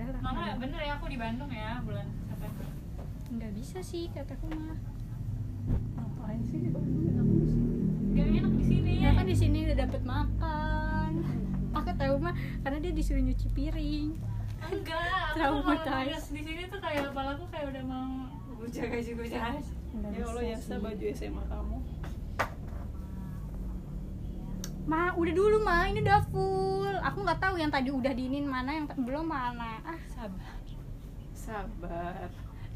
[0.00, 2.66] Padahal aku Mama bener ya aku di Bandung ya bulan September.
[3.36, 4.80] nggak bisa sih kataku mah.
[5.92, 7.68] ngapain sih di Bandung enak di sini
[8.16, 8.92] Gak enak di sini.
[9.04, 11.12] Ya kan di sini udah dapet makan.
[11.76, 12.32] Aku tahu mah
[12.64, 14.16] karena dia disuruh nyuci piring.
[14.72, 18.08] Enggak, aku kalau ngeliat di sini tuh kayak kepalaku kayak udah mau
[18.56, 19.40] guja gaji guja.
[19.92, 21.76] Nggak ya Allah ya baju SMA kamu
[24.90, 26.90] Ma, udah dulu ma, ini udah full.
[27.06, 29.78] Aku nggak tahu yang tadi udah diinin mana, yang belum mana.
[29.86, 30.58] Ah, Sabar.
[31.30, 32.26] sabar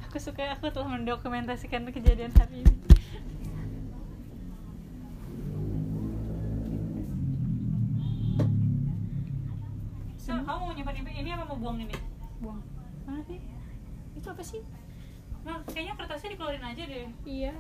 [0.07, 2.75] Aku suka aku telah mendokumentasikan kejadian hari ini.
[10.23, 11.99] So, kamu mau nyimpan ini, ini apa mau buang ini?
[12.39, 12.63] buang.
[13.11, 13.43] Mana sih?
[14.15, 14.63] Itu apa sih?
[15.45, 17.53] nah kayaknya kertasnya dikeluarin aja deh iya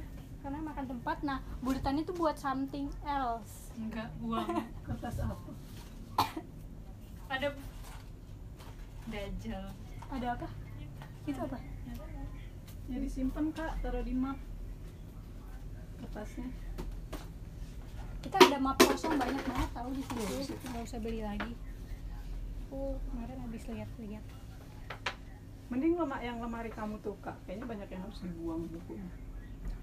[0.45, 3.73] karena makan tempat nah bulatannya tuh buat something else.
[3.81, 4.45] Enggak buang.
[4.87, 5.51] Kertas apa?
[7.33, 7.49] Ada
[9.09, 9.65] dajal
[10.13, 10.47] ada apa?
[11.25, 11.57] Itu apa?
[12.93, 14.37] Ya disimpan kak taruh di map.
[16.05, 16.53] Kertasnya.
[18.21, 20.65] Kita ada map kosong banyak banget tahu di Iya, situ situ.
[20.69, 21.57] nggak usah beli lagi.
[22.69, 24.25] Aku kemarin habis lihat-lihat.
[25.73, 27.41] Mending lemak yang lemari kamu tuh kak.
[27.49, 29.24] Kayaknya banyak yang harus dibuang bukunya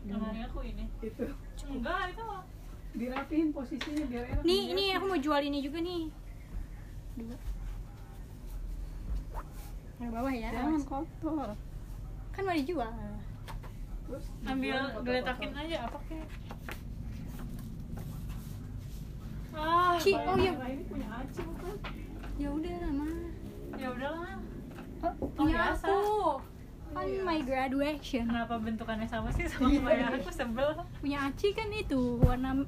[0.08, 0.86] lemari aku ini.
[1.02, 1.26] Itu.
[1.70, 2.26] Enggak itu
[2.92, 4.44] dirapihin posisinya biar enak.
[4.44, 6.04] Nih ini aku mau jual ini juga nih.
[7.16, 7.38] Dua.
[10.02, 10.50] Yang bawah ya.
[10.50, 11.50] Jangan kotor.
[12.34, 12.92] Kan mau dijual.
[14.10, 16.28] Terus ambil geletakin aja apa kek?
[19.52, 20.56] Ah Ci, oh iya.
[20.56, 21.76] Nah, ini punya Aci bukan?
[22.40, 23.08] Ya udah lama
[23.78, 24.36] ya udahlah.
[25.02, 25.88] Oh, punya biasa.
[25.90, 26.08] aku
[26.92, 27.22] kan Iya.
[27.22, 28.24] my graduation.
[28.26, 30.30] Kenapa bentukannya sama sih sama kebaya aku?
[30.30, 30.70] Sebel.
[30.98, 32.64] Punya Aci kan itu warna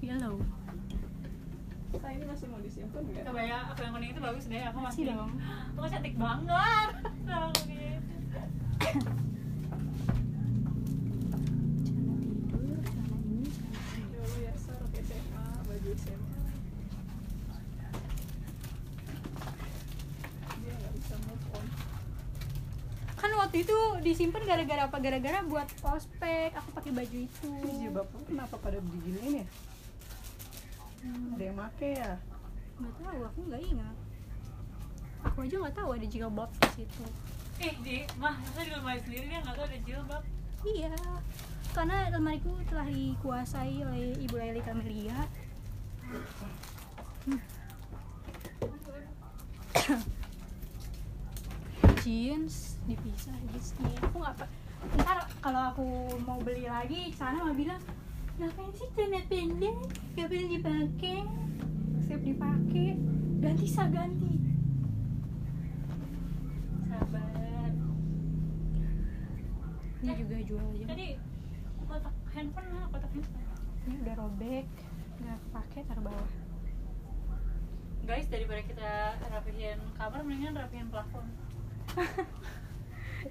[0.00, 0.38] yellow.
[1.94, 3.22] Sa ini masih mau disimpan nggak?
[3.24, 5.30] Kebaya aku yang kuning itu bagus deh aku Masih masih dong.
[5.74, 6.90] aku cantik banget
[7.24, 8.14] Nah, aku gitu.
[8.84, 9.08] celana
[12.34, 14.10] tidur celana ini celana ini.
[14.10, 16.42] dulu ya Sa rok SMA baju SMA
[20.56, 21.66] dia nggak bisa move on
[23.14, 24.96] kan waktu itu disimpan gara-gara apa?
[25.00, 27.50] Gara-gara buat ospek aku pakai baju itu.
[27.80, 29.46] Jilbab kenapa pada beginiin ya?
[31.34, 32.12] Ada yang make ya?
[32.76, 33.96] Nggak tahu aku nggak ingat.
[35.24, 37.04] Aku aja nggak tahu ada jilbab di situ.
[37.64, 40.22] Eh di mah masa di lemari sendiri dia nggak tahu ada jilbab?
[40.64, 40.96] Iya
[41.74, 45.26] karena lemariku telah dikuasai oleh ibu Leli Kamelia.
[47.26, 47.42] Hmm.
[52.04, 54.48] jeans dipisah jeansnya aku nggak
[55.00, 55.86] ntar kalau aku
[56.28, 57.80] mau beli lagi sana mah bilang
[58.36, 59.76] ngapain sih celana pendek
[60.18, 61.24] gak boleh dipakai
[62.04, 63.00] siap dipakai.
[63.40, 64.32] Ganti sah ganti.
[66.88, 67.70] Sabar.
[70.04, 70.84] Ini juga jual aja.
[70.92, 71.06] Tadi
[71.88, 73.44] kotak handphone mana kotak handphone.
[73.84, 74.66] Ini udah robek
[75.24, 76.30] nggak kepake taruh bawah.
[78.04, 78.92] Guys daripada kita
[79.32, 81.24] rapihin kamar mendingan rapihin plafon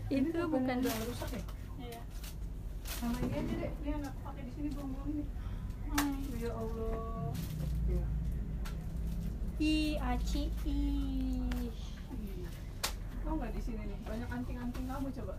[0.09, 1.43] itu Ini bukan udah rusak ya
[1.81, 2.01] iya
[2.85, 5.25] sama ini aja deh dia nggak pakai di sini buang-buang ini
[5.85, 6.17] Hmm.
[6.33, 7.29] ya Allah
[7.85, 8.01] ya.
[9.59, 11.45] i aci ih
[12.09, 12.49] Ih.
[13.21, 15.35] Tau nggak di sini nih banyak anting-anting kamu coba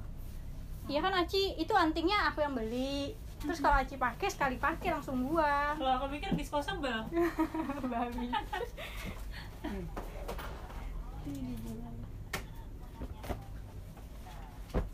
[0.84, 3.16] Iya kan Aci, itu antingnya aku yang beli.
[3.40, 5.74] Terus kalau Aci pakai sekali pakai langsung buang.
[5.74, 7.08] kalau aku pikir disposable
[7.90, 8.28] Babi.
[11.24, 11.56] nih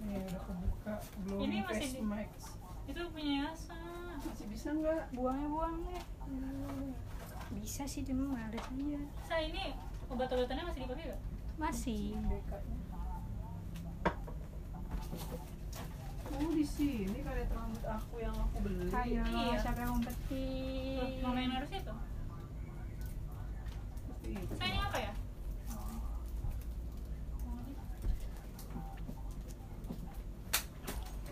[0.00, 2.30] nih udah kebuka belum Ini masih face di- max
[2.86, 3.76] itu punya Yasa
[4.18, 6.02] masih bisa nggak Buangnya buang deh.
[7.52, 9.00] Bisa sih cuma males aja.
[9.22, 9.74] saya ini
[10.06, 11.20] obat-obatannya masih dipakai gak?
[11.56, 12.16] Masih.
[16.32, 18.86] Oh di sini karet rambut aku yang aku beli.
[18.88, 19.58] Ayo, Iya.
[19.60, 21.20] siapa yang ngumpetin?
[21.20, 21.94] Mama yang harus itu.
[24.52, 25.12] saya ini apa ya?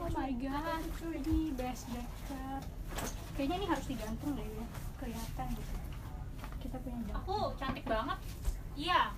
[0.01, 0.83] Oh my god,
[1.69, 2.65] best backup.
[3.37, 4.67] Kayaknya ini harus digantung deh ya.
[4.97, 5.75] Kelihatan gitu.
[6.65, 7.15] Kita punya jam.
[7.21, 8.19] aku cantik banget
[8.73, 9.15] iya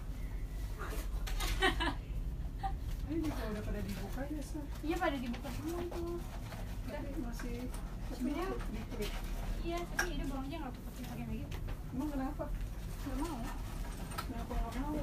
[3.10, 4.60] Ini juga udah pada dibuka ya, Sa.
[4.82, 6.18] Iya pada dibuka semua tuh.
[6.90, 7.56] Tapi masih
[8.10, 9.12] Sebenarnya diklik.
[9.62, 11.46] iya, tapi ini buangnya nggak pakai pakai lagi.
[11.94, 12.44] Emang kenapa?
[13.06, 13.38] Nggak mau.
[14.26, 14.94] Kenapa nggak mau?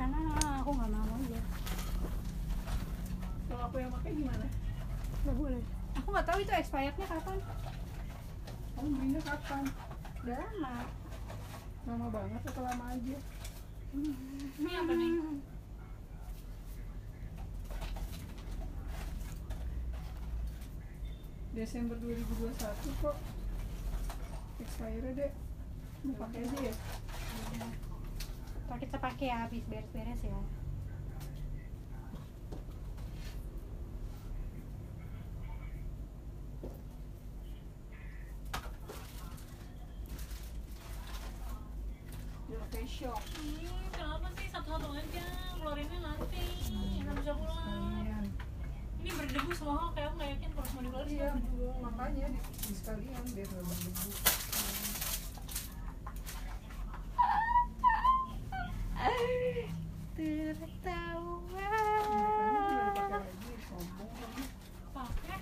[0.00, 0.20] Karena
[0.64, 1.40] aku nggak mau aja.
[3.52, 4.46] Kalau aku yang pakai gimana?
[5.20, 5.64] Nggak boleh.
[6.00, 7.38] Aku nggak tahu itu expirednya kapan.
[8.72, 9.68] Kamu belinya kapan?
[10.24, 10.76] Udah lama.
[11.84, 13.18] Lama banget atau lama aja?
[14.56, 15.12] ini apa nih?
[21.52, 23.16] Desember 2021 kok.
[24.64, 25.32] Expire deh.
[26.08, 26.74] Mau pakai aja ya?
[28.80, 30.40] Kita pakai ya habis beres-beres ya.
[42.90, 45.26] syok hmm, kenapa sih satu-satu aja.
[45.54, 46.42] Keluarinnya nanti
[46.74, 47.06] hmm.
[47.06, 48.00] nggak bisa pulang
[49.00, 51.30] ini berdebu semua kayak aku nggak yakin kalau semua dikeluarin iya
[51.80, 54.10] makanya di, di sekalian biar nggak berdebu.
[60.20, 61.40] Tertawa.
[64.92, 65.40] Pakai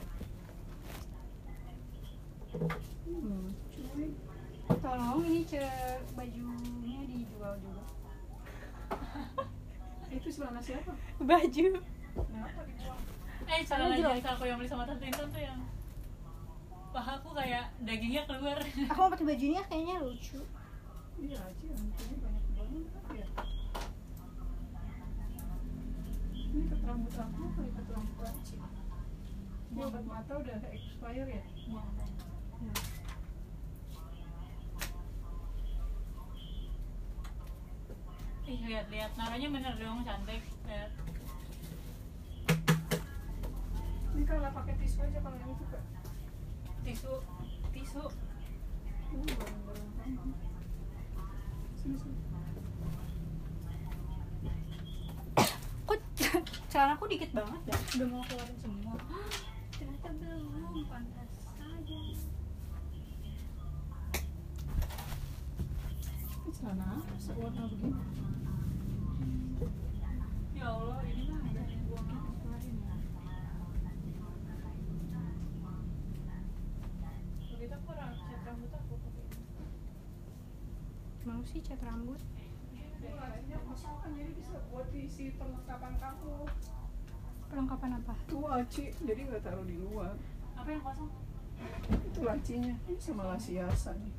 [3.09, 3.45] hmm,
[4.79, 6.78] tolong ini cek baju
[7.57, 7.83] juga
[10.11, 10.93] Itu celana siapa?
[11.19, 11.67] baju
[12.19, 13.01] Kenapa dibuang?
[13.45, 14.25] eh lagi jelek.
[14.27, 15.61] aku yang beli sama tante Intan tuh yang
[16.89, 18.59] pahaku kayak dagingnya keluar
[18.91, 20.41] aku mau pakai bajunya kayaknya lucu
[21.19, 23.27] Iya aja, antingnya banyak banget ya.
[26.39, 28.35] Ini ikat rambut aku ikat rambut?
[29.69, 31.43] Ini obat mata udah expire ya?
[38.49, 40.93] Ih lihat-lihat naranya bener dong cantik lihat
[44.17, 45.85] Ini kalau pakai tisu aja kalau yang itu kak.
[46.81, 47.13] tisu
[47.77, 48.05] tisu
[49.13, 50.33] Ini barang-barang kamu.
[51.77, 52.21] Sini sini.
[55.85, 56.01] kok
[56.73, 58.97] celana aku dikit banget dah udah mau keluarin semua
[59.77, 62.01] ternyata belum pantas saja
[66.49, 67.13] Ini celana apa?
[67.21, 68.29] Sewarna begini.
[70.69, 72.97] Allah ini mah ada yang buangnya keluarin ya
[77.49, 79.45] begitu aku orang cat rambut aku pakai ini
[81.27, 82.21] mau sih cat rambut
[82.99, 86.35] Ini lacinya kosong kan jadi bisa buat diisi perlengkapan kamu.
[87.49, 90.19] perlengkapan apa Tuh Aci, jadi nggak taruh di luar.
[90.59, 91.11] apa yang kosong
[92.11, 92.75] Itu lacinya.
[92.91, 94.14] Ini sama laci hiasan nih.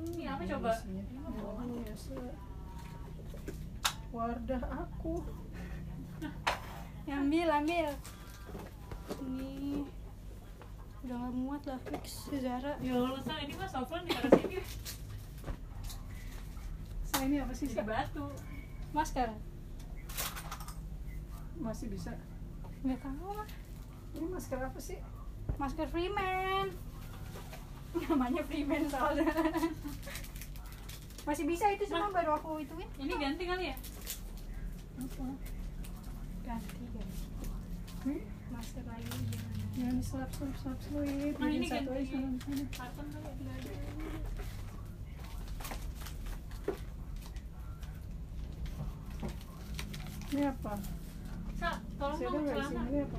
[0.00, 2.14] Ini apa coba ini biasa.
[4.10, 5.22] Wardah aku.
[7.10, 7.90] ambil ambil
[9.18, 9.82] ini
[11.02, 14.58] udah nggak muat lah fix Zara ya Allah Sa, ini mah sofron di atas sini
[17.02, 17.66] Saya ini apa sih?
[17.66, 17.82] Sa?
[17.82, 18.30] batu
[18.94, 19.26] masker
[21.58, 22.14] Masih bisa.
[22.86, 23.48] nggak tahu lah
[24.14, 24.98] Ini masker apa sih?
[25.58, 26.70] masker Freeman
[27.90, 29.26] namanya Freeman soalnya
[31.22, 33.76] masih bisa itu semua baru aku ituin ini ganti kali ya
[36.42, 37.18] ganti guys
[38.00, 38.16] Hmm?
[38.48, 41.04] masker lagi gimana Jangan diselap selap selap selip.
[41.36, 42.64] Nah, Bikin ini satu ganti.
[42.72, 43.80] karton kali ya
[50.30, 50.74] Ini apa?
[51.58, 52.82] Sa, tolong dong celana?
[52.88, 53.18] Ini apa?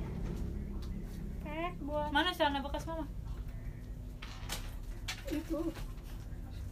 [1.42, 3.04] pek buat mana celana bekas mama
[5.32, 5.72] Itu.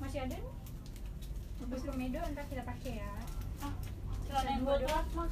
[0.01, 0.55] masih ada nih
[1.61, 3.11] Habis Romedo ntar kita pakai ya
[3.65, 3.75] ah,
[4.29, 5.31] celana yang telat mah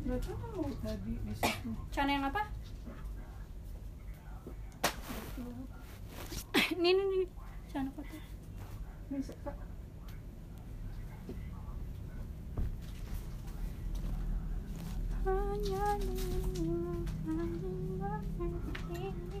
[0.00, 1.70] Nggak tahu tadi di situ.
[1.92, 2.42] Celana yang apa?
[6.80, 7.20] Ini ini ini
[7.68, 8.16] celana kotor
[9.12, 9.52] Ini suka.
[15.20, 16.96] hanya dua
[18.40, 19.40] hanya ini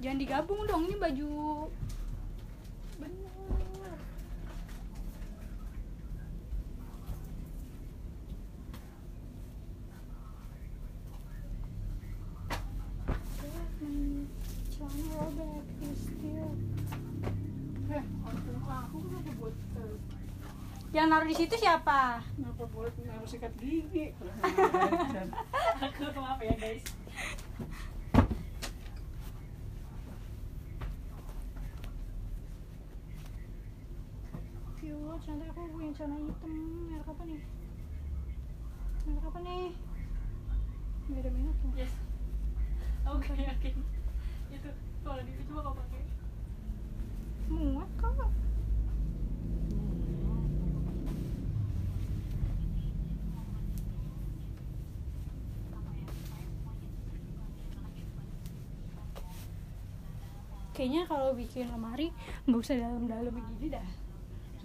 [0.00, 1.68] Jangan digabung dong, ini baju
[2.96, 3.96] bener.
[14.72, 16.50] Celana robek, still.
[17.92, 19.54] Eh, aku aku kenapa buat
[20.96, 22.24] Yang naruh di situ siapa?
[22.40, 24.16] kenapa buat harus sikat gigi?
[25.86, 26.82] Aku maaf ya guys
[35.20, 36.52] Ya cantik aku punya celana hitam.
[36.88, 37.42] Merek apa nih?
[39.04, 39.68] Merek apa nih?
[41.12, 41.84] Gak ada mereknya.
[41.84, 41.92] yes
[43.10, 43.74] aku gak yakin
[44.54, 44.70] itu
[45.02, 46.02] kalau di coba kau pakai
[47.50, 48.30] Muat kok.
[60.70, 62.14] Kayaknya kalau bikin lemari
[62.46, 63.88] nggak usah dalam-dalam begini dah.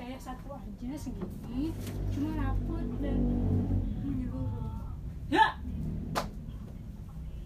[0.05, 1.73] Kayak satu aja segini,
[2.13, 3.25] cuma rapot dan
[4.05, 4.93] menyeluruh.
[5.33, 5.57] ya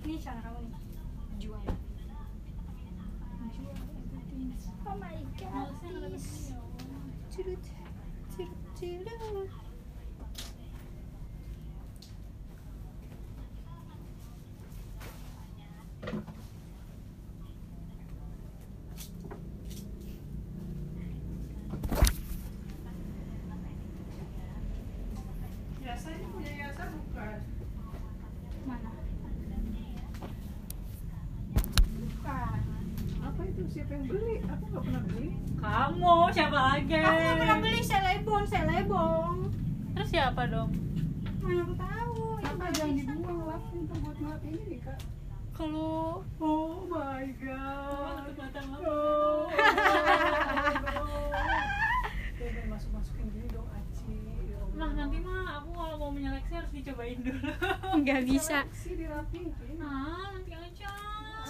[0.03, 0.83] Ini cara kamu nih.
[1.39, 1.63] Jual.
[3.55, 3.75] Jual.
[4.83, 5.55] Oh my god.
[5.55, 6.51] Malesnya nggak dapet this.
[6.51, 7.03] ini, ya Allah.
[7.31, 7.63] Curut.
[8.35, 9.51] Curut, curut.
[25.79, 27.39] Yasa ini punya Yasa bukan?
[28.69, 28.91] Mana?
[31.97, 32.61] Bukan.
[33.19, 35.27] Apa itu sih siapa yang beli aku nggak pernah beli
[35.57, 39.35] kamu siapa lagi Aku nggak pernah beli selebon, selebong.
[39.91, 40.69] terus siapa dong
[41.39, 42.15] Mana aku tahu.
[42.39, 43.09] apa jangan bisa.
[43.09, 44.99] dibuang lap itu buat ngelap ini nih kak
[45.51, 48.85] Kalau oh my god Tutup mata mama.
[48.85, 49.49] oh,
[52.39, 54.13] Udah masuk masukin gini dong Aci
[54.45, 54.59] Ya.
[54.75, 57.49] Nah nanti mah aku kalau mau menyeleksi harus dicobain dulu
[57.99, 58.63] nggak bisa.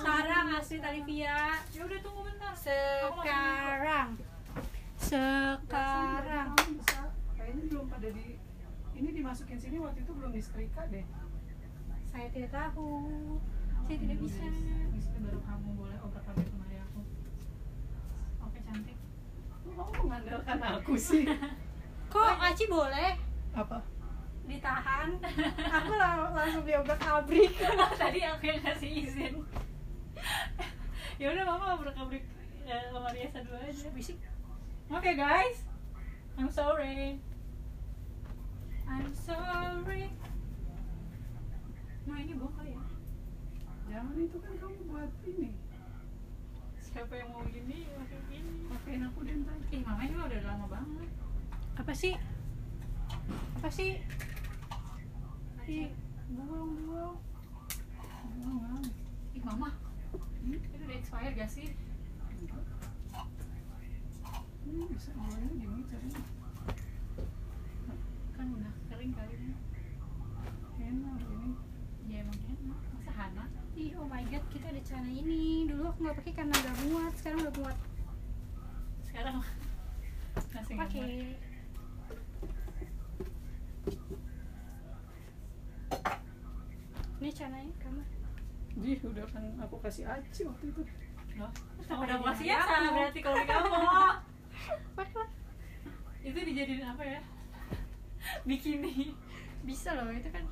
[0.10, 1.54] Sekarang asli Talivia.
[1.70, 4.18] Ya udah tunggu bentar Sekarang.
[4.98, 6.50] Sekarang.
[6.58, 8.42] Kamu bisa kayaknya belum pada di
[8.98, 11.06] ini dimasukin sini waktu itu belum disetrika deh
[12.10, 12.90] Saya tidak tahu.
[13.86, 14.50] Saya tidak bisa.
[14.98, 17.02] Itu baru kamu boleh obrak abrik kemari aku
[18.50, 18.98] Oke cantik
[19.62, 21.30] Kok kamu mengandalkan aku sih
[22.18, 23.14] Kok Aci boleh
[23.54, 23.78] apa
[24.50, 25.22] ditahan?
[25.78, 27.54] Aku lang- langsung diobrak abrik.
[27.94, 29.46] Tadi aku yang kasih izin
[31.20, 32.24] Ya udah mama obrak abrik
[32.64, 33.90] ya, lemari Esa dulu aja.
[33.92, 34.20] Bisik.
[34.88, 35.68] Oke guys.
[36.40, 37.20] I'm sorry.
[38.88, 40.08] I'm sorry.
[42.08, 42.84] Nah ini bohong kali ya.
[43.92, 45.52] Jangan itu kan kamu buat ini.
[46.80, 49.60] Siapa yang mau gini, pakai gini pakein aku deh ntar.
[49.76, 51.10] Ih mama juga udah lama banget.
[51.78, 52.16] Apa sih?
[53.60, 54.00] Apa sih?
[55.68, 55.92] Ih,
[56.32, 57.20] buang buang
[58.40, 58.86] buang.
[59.36, 59.89] Ih mama
[61.00, 61.68] expired gak sih?
[64.70, 66.22] hmm, bisa buangnya gimana caranya
[68.38, 69.54] Kan udah kering kali ini
[70.80, 71.50] enak ini
[72.06, 73.46] Ya emang enak Masa Hana?
[73.80, 75.64] Ih, oh my god, kita ada celana ini.
[75.64, 77.78] Dulu aku nggak pakai karena nggak muat, sekarang udah muat.
[79.08, 79.36] Sekarang
[80.52, 81.00] Masih Pakai.
[81.00, 81.40] muat.
[87.20, 88.04] Ini celananya kamu.
[88.80, 90.82] Jih, udah kan aku kasih Aci waktu itu
[91.40, 93.72] Loh, Kenapa udah jadi dari ya berarti kalau di kamu.
[96.28, 97.22] Itu dijadiin apa ya?
[98.48, 99.16] Bikini
[99.64, 100.44] Bisa loh, itu kan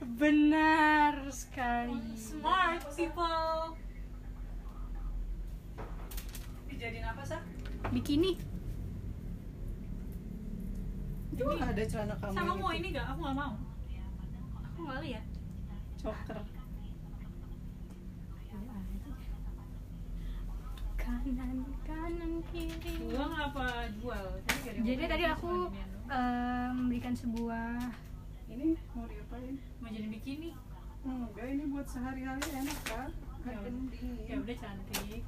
[0.00, 2.00] benar sekali.
[2.16, 3.76] Smart people
[6.68, 7.40] dijadiin apa sah?
[7.92, 8.36] Bikini.
[11.32, 13.06] Itu ada celana kamu Sama mau ini gak?
[13.16, 13.52] Aku gak mau
[14.68, 15.24] Aku gak lihat
[16.00, 16.40] Choker
[21.00, 22.94] Kanan, kanan, kiri.
[23.12, 24.26] Buang apa jual?
[24.80, 26.08] Jadi tadi aku doang.
[26.08, 27.76] eh, memberikan sebuah
[28.48, 29.54] Ini mau diapain?
[29.80, 30.50] Mau jadi bikini
[31.00, 33.10] Enggak, ini buat sehari-hari enak kan?
[33.44, 33.60] Ya.
[34.28, 35.24] Ya udah cantik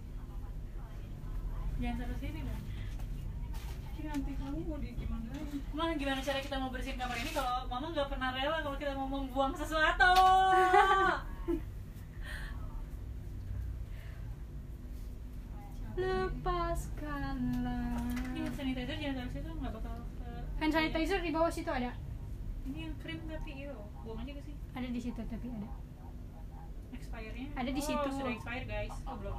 [1.80, 2.62] Jangan taruh sini dong
[4.02, 5.30] Ini nanti kamu mau di gimana?
[5.70, 8.98] Mama gimana cara kita mau bersihin kamar ini kalau mama nggak pernah rela kalau kita
[8.98, 10.10] mau membuang sesuatu
[16.02, 17.94] lepaskanlah.
[18.34, 21.94] Ini sanitizer jangan taruh situ nggak bakal ke Hand sanitizer di bawah situ ada.
[22.66, 25.70] Ini yang krim tapi iyo buang aja ke sih Ada di situ tapi ada.
[26.90, 28.08] expirednya Ada di oh, situ.
[28.18, 29.38] sudah expired guys oh belum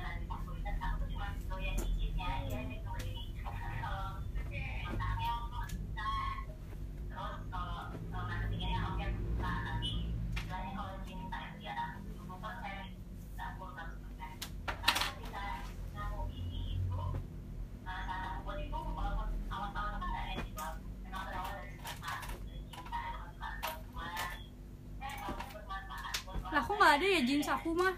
[26.91, 27.95] nggak ada ya jeans aku mah.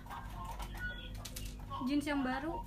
[1.90, 2.62] Jeans yang baru.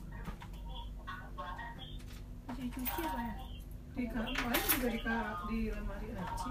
[2.51, 3.35] Masih dicuci apa ya?
[3.95, 4.99] Di kamar juga di,
[5.47, 6.51] di lemari Aci.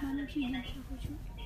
[0.00, 1.39] Mana sih jeans aku cuy?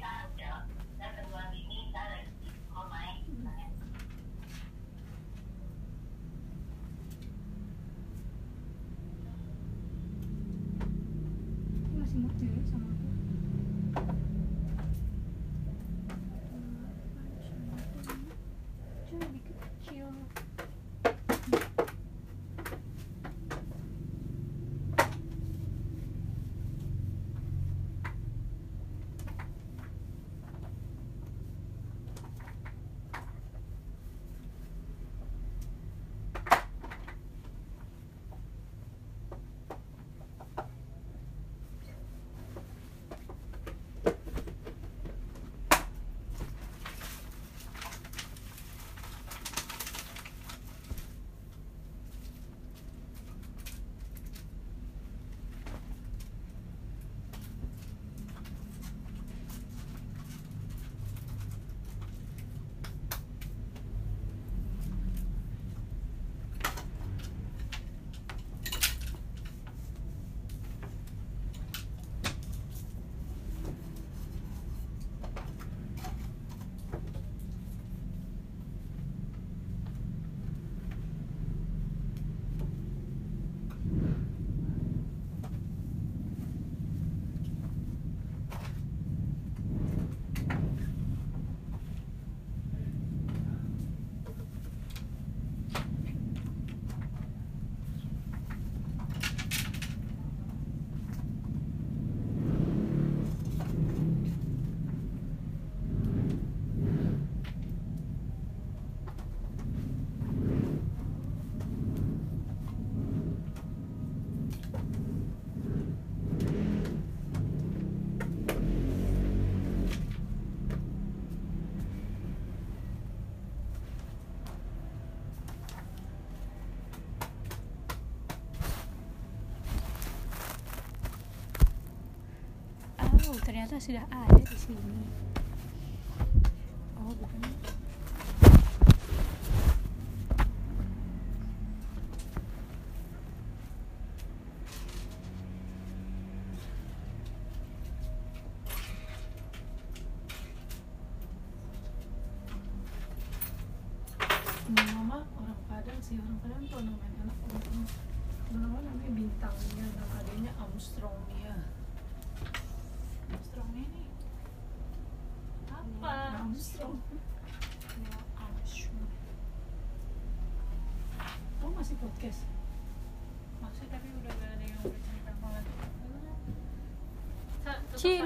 [133.43, 135.24] ternyata sudah ada di sini.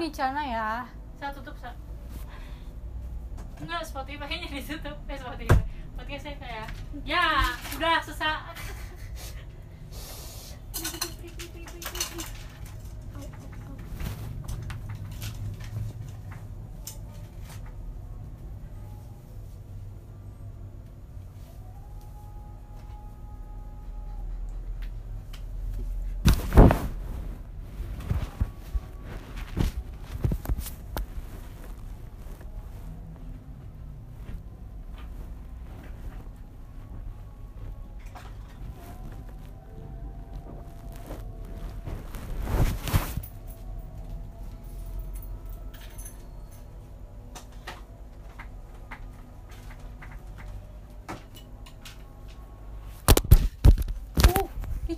[0.09, 0.69] Icana ya.
[1.21, 1.69] Saya tutup sa.
[3.61, 4.97] Enggak Spotify-nya ditutup.
[5.05, 5.61] Eh Spotify.
[5.93, 6.67] Podcastnya kayak
[7.05, 7.45] ya
[7.77, 8.48] udah susah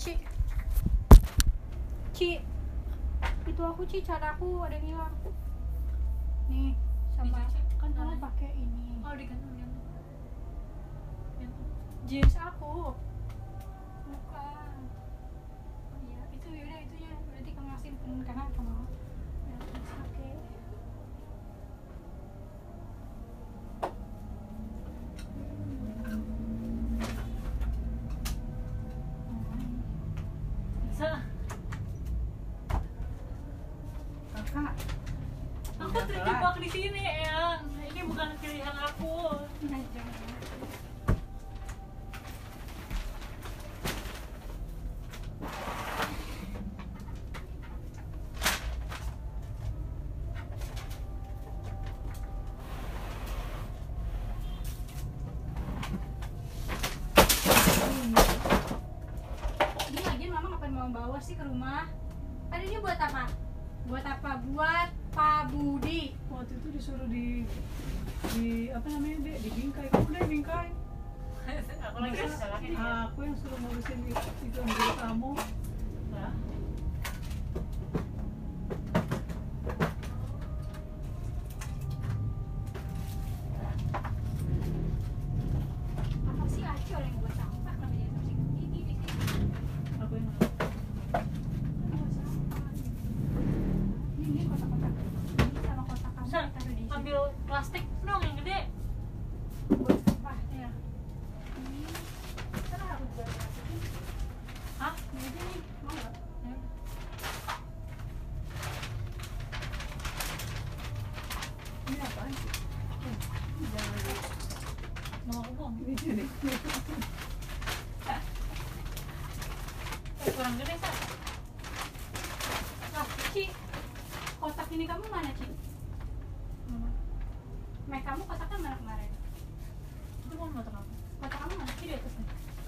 [0.02, 0.18] Ci.
[2.18, 2.42] Ci.
[3.46, 4.02] Itu aku Ci.
[4.02, 5.14] Cara aku ada yang hilang.
[6.50, 6.74] Nih
[7.14, 7.78] sama Dicuci.
[7.78, 8.98] kan kamu pakai ini.
[9.06, 9.54] Oh digantung
[11.38, 11.54] Yang
[12.10, 12.98] Jeans aku.
[14.10, 14.74] Bukan.
[15.94, 16.22] Oh iya.
[16.34, 17.12] Itu yaudah itunya.
[17.30, 17.94] Berarti kemasin
[18.26, 18.74] karena kamu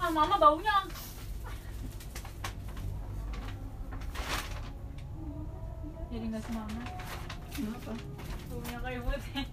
[0.04, 0.76] ah mama baunya.
[6.12, 6.88] Jadi nggak semangat.
[7.56, 7.92] Kenapa?
[8.52, 9.46] Baunya kayak putih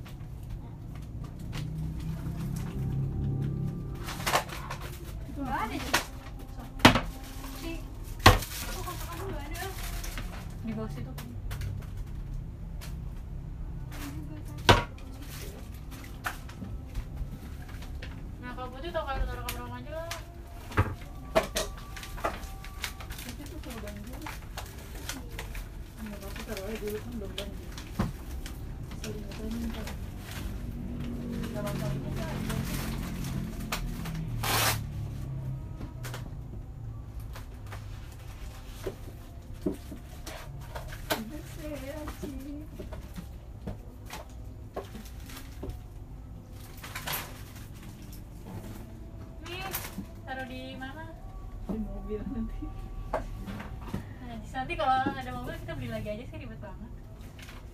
[52.61, 56.91] nah, nanti kalau ada mobil kita beli lagi aja sih ribet banget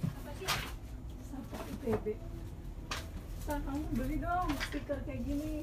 [0.04, 0.48] apa sih?
[1.26, 2.06] Sampai PB.
[3.48, 5.57] Sa, kamu beli dong stiker kayak gini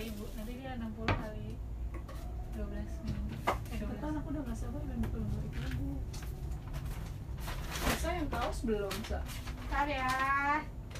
[0.00, 0.24] ribu.
[0.34, 1.48] Nanti dia 60 kali
[2.52, 3.34] 12 minggu.
[3.70, 3.78] Eh, 12.
[3.78, 5.90] Cepetan aku udah gak sabar dan belum balik lagi.
[7.96, 9.20] Sa yang kaos belum, Sa.
[9.60, 10.08] Bentar ya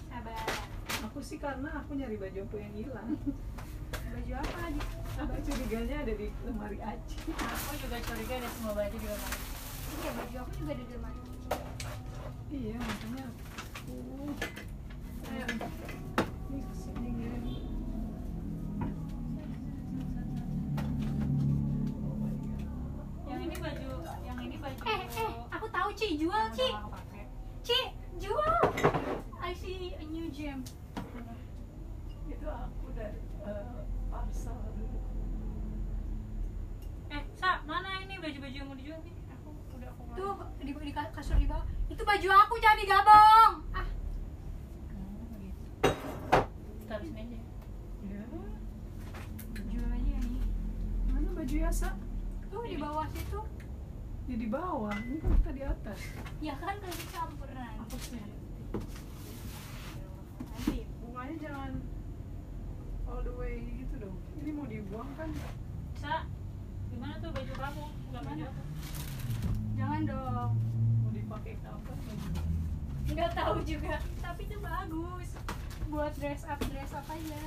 [0.06, 0.46] sabar
[1.02, 3.16] Aku sih karena aku nyari baju aku yang hilang.
[3.90, 4.60] baju apa
[5.18, 7.16] Aku curiganya ada di lemari Aci.
[7.32, 9.40] Aku juga curiga ada semua baju di lemari.
[9.90, 11.18] iya baju aku juga ada di lemari
[12.50, 13.96] Iya, makanya aku.
[15.24, 15.44] Ayo.
[16.50, 17.56] Ini ke sini gini.
[23.26, 23.90] Yang ini baju,
[24.26, 24.80] yang ini baju.
[24.82, 27.22] eh eh aku tahu Ci jual Ci yang aku pakai.
[27.62, 27.78] Ci
[28.18, 28.54] jual
[29.40, 30.60] I see a new gem
[32.26, 33.78] Itu aku dari eh,
[34.08, 34.98] parcel dulu.
[37.10, 39.14] Eh, Sa, mana ini baju-baju yang mau dijual nih?
[39.34, 43.86] Aku udah aku tuh di, di kasur di bawah itu baju aku jangan digabung ah
[44.90, 45.62] Oh, gitu.
[46.86, 47.38] Taruh sini aja.
[48.06, 48.22] Ya.
[49.60, 50.42] jual aja nih
[51.08, 51.90] Mana baju Yasa?
[52.46, 53.40] tuh di bawah situ
[54.24, 54.94] Ya di bawah.
[54.94, 55.98] Ini kan kita di atas.
[56.38, 57.06] ya kan kasih
[60.40, 61.72] nanti Bunganya jangan
[63.04, 64.16] all the way gitu dong.
[64.38, 65.30] Ini mau dibuang kan?
[65.96, 66.24] Sa,
[66.88, 67.84] gimana tuh baju kamu?
[68.08, 68.62] Enggak baju aku.
[69.74, 70.52] jangan dong
[71.00, 71.96] Mau dipakai kapan?
[73.10, 75.28] nggak tahu juga tapi itu bagus
[75.88, 77.40] buat dress up dress up aja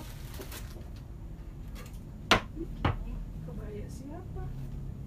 [3.44, 4.44] Kebaya siapa?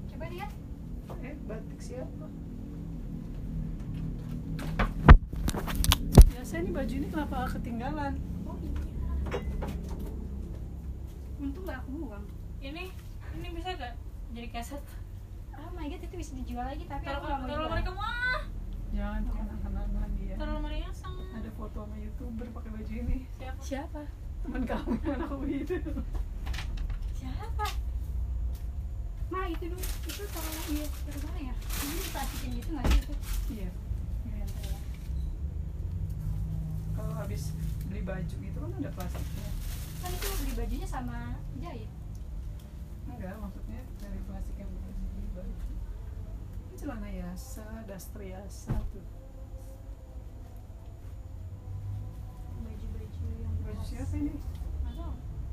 [0.09, 0.51] coba lihat
[1.21, 2.27] Eh, batik siapa?
[6.87, 8.15] Baju ini kenapa ketinggalan?
[8.47, 8.79] oh iya
[11.43, 12.23] untung nggak aku buang
[12.63, 12.95] Ini,
[13.35, 13.99] ini bisa gak
[14.31, 14.79] jadi keset?
[15.59, 17.99] oh my god itu bisa dijual lagi tapi Taruh aku nggak mau taruh lemari kamu
[17.99, 18.41] ah.
[18.95, 20.35] Jangan kenang-kenang lagi ya.
[20.39, 21.15] Taruh lemari Yasang.
[21.35, 23.17] Ada foto sama youtuber pakai baju ini.
[23.35, 23.59] Siapa?
[23.61, 24.03] siapa
[24.47, 25.77] Teman kamu yang aku itu.
[27.13, 27.67] siapa
[29.27, 33.15] Ma itu dulu itu taruh iya taruh mana ya ini plastikin gitu nggak sih itu
[33.59, 33.69] Iya.
[34.23, 34.79] Iya, ntar ya.
[36.97, 37.53] Kalau habis
[37.87, 39.49] beli baju gitu kan ada plastiknya.
[40.03, 41.91] kan itu beli bajunya sama jahit
[43.07, 45.65] Enggak, maksudnya dari plastik yang bukan beli baju.
[46.67, 49.07] Ini celana Yasa, daster Yasa tuh.
[52.61, 54.35] baju-baju yang Baju siapa ini?
[54.85, 55.13] Tahu.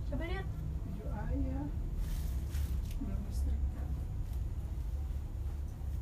[0.10, 0.48] coba lihat
[0.84, 1.66] Baju ayah.
[3.00, 3.84] Belum disetrika.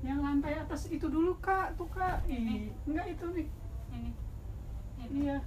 [0.02, 2.24] Yang lantai atas itu dulu kak, tuh kak.
[2.26, 2.74] Ini.
[2.88, 3.48] Enggak itu nih.
[3.92, 4.12] Ini.
[5.02, 5.26] Ini.
[5.26, 5.38] Iya.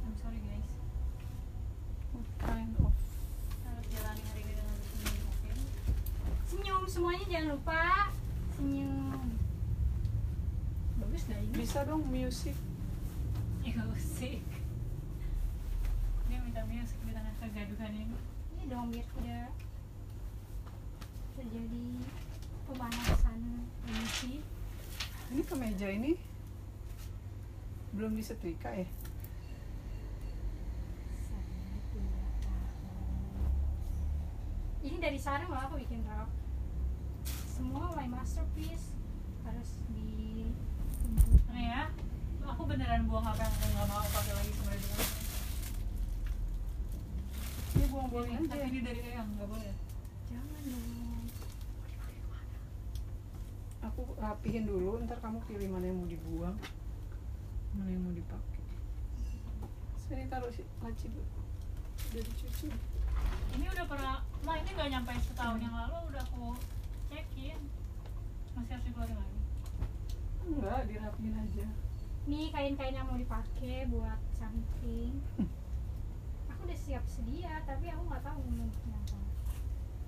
[0.00, 0.70] I'm sorry guys.
[2.12, 2.92] What kind of
[3.62, 5.52] Harus jalani hari ini dengan senyum, oke?
[6.50, 7.82] senyum semuanya jangan lupa
[8.58, 9.22] senyum
[10.98, 12.56] bagus gak ini bisa dong music
[13.90, 14.42] Musik.
[16.26, 18.16] Dia minta musik di tengah kegaduhan ini.
[18.56, 19.50] ini dong biar tidak
[21.38, 21.86] terjadi
[22.70, 24.38] pemanasan emisi.
[25.34, 26.14] Ini kemeja ini
[27.90, 28.86] belum disetrika ya?
[34.80, 36.30] Ini dari sarung loh aku bikin rok.
[37.50, 38.94] Semua my masterpiece
[39.44, 40.48] harus di
[41.50, 41.90] Nih ya,
[42.46, 44.98] aku beneran buang apa yang aku nggak mau pakai lagi sama dia.
[47.74, 48.46] Ini buang-buang aja.
[48.46, 49.74] Tapi ini dari Eyang, nggak boleh.
[50.30, 51.09] jangan dong
[53.80, 56.56] aku rapihin dulu ntar kamu pilih mana yang mau dibuang
[57.76, 58.62] mana yang mau dipakai.
[59.96, 61.30] Sini taruh si laci dulu.
[62.10, 62.68] Udah dicuci.
[63.54, 66.58] Ini udah pernah, mah ini nggak nyampe setahun yang lalu udah aku
[67.14, 67.58] cekin.
[68.58, 69.40] Masih harus dikeluarin lagi.
[70.50, 71.66] enggak dirapihin aja.
[72.26, 75.14] Nih kain-kain yang mau dipakai buat something
[76.60, 78.68] aku udah siap sedia tapi aku nggak tahu mau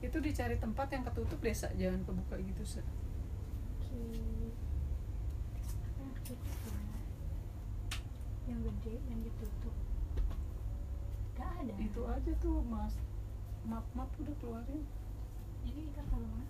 [0.03, 2.83] itu dicari tempat yang ketutup desa jangan kebuka gitu se
[3.93, 4.29] yang
[8.49, 9.75] yang gede yang ditutup.
[11.39, 11.75] Gak ada.
[11.79, 12.95] Itu aja tuh mas.
[13.69, 14.83] Map map udah keluarin.
[15.63, 16.45] Ini kita taruh mana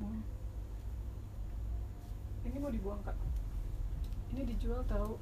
[0.00, 0.22] hmm.
[2.48, 3.18] ini mau dibuang kak.
[4.32, 5.20] Ini dijual tau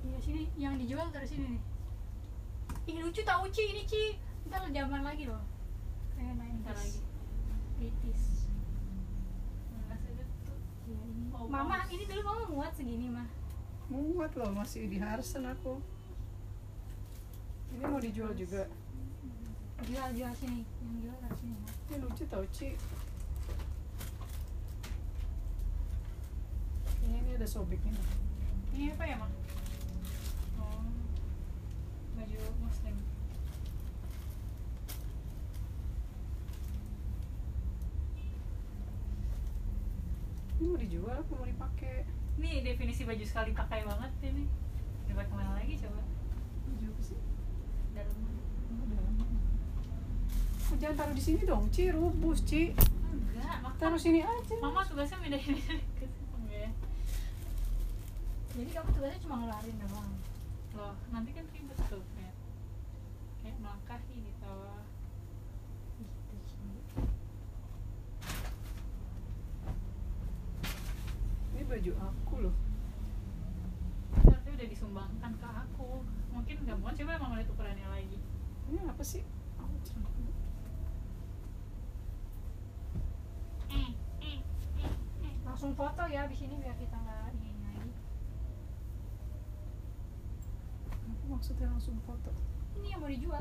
[0.00, 0.48] iya sini.
[0.56, 1.62] Yang dijual dari sini nih.
[2.88, 3.64] Ih lucu tau Ci.
[3.76, 4.02] Ini Ci.
[4.48, 5.44] Ntar zaman lagi loh.
[6.16, 7.04] Kayak 90s
[7.80, 8.29] 80s
[11.40, 13.24] Oh, Mama, ini dulu mama muat segini mah.
[13.88, 15.80] muat loh masih di Harsen aku
[17.74, 18.68] ini mau dijual juga
[19.80, 21.56] Jual jual sini, yang jual sini.
[21.88, 22.76] Ini lucu tau Ci
[27.00, 27.96] ini, ini ada sobeknya
[28.76, 29.32] Ini apa ya, Mak?
[30.60, 30.84] Oh.
[32.20, 32.94] Baju muslim.
[40.60, 42.04] Ini mau dijual apa mau dipakai
[42.36, 44.44] Ini definisi baju sekali pakai banget ini.
[45.08, 46.00] Dipakai ke mana lagi coba?
[46.68, 47.18] baju apa sih
[47.96, 48.16] Dalam
[48.70, 49.14] Oh, dalam.
[50.70, 52.76] Oh, jangan taruh di sini dong Ci rubus Ci
[53.10, 55.56] Enggak, taruh sini aja Mama tugasnya pindahin
[55.98, 56.06] ke
[56.50, 56.70] ya.
[58.50, 60.10] Jadi kamu tugasnya cuma ngeluarin doang.
[60.74, 62.34] Loh, nanti kan ribet tuh kayak
[63.40, 64.54] kayak melangkahi gitu.
[65.98, 66.58] Gitu Ci.
[71.50, 72.56] ini baju aku loh
[74.10, 76.02] Berarti udah disumbangkan ke aku.
[76.34, 78.18] Mungkin nggak mau coba mama lihat ukurannya lagi.
[78.66, 79.24] ini apa sih.
[85.40, 87.96] Langsung foto ya di sini biar kita nggak ini lagi.
[90.84, 92.28] Apa maksudnya langsung foto
[92.76, 93.40] Ini yang mau dijual.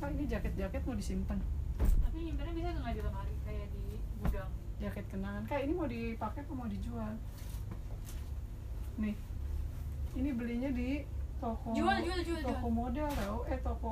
[0.00, 1.36] ah ini jaket-jaket mau disimpan
[1.76, 3.84] Tapi nyimpennya bisa tuh nggak di lemari kayak di
[4.24, 4.48] gudang.
[4.80, 7.12] jaket kenangan kak ini mau dipakai apa mau dijual
[9.00, 9.16] nih
[10.16, 12.72] ini belinya di toko Jual, jual, jual, toko jual.
[12.72, 13.36] model tau.
[13.52, 13.88] Eh toko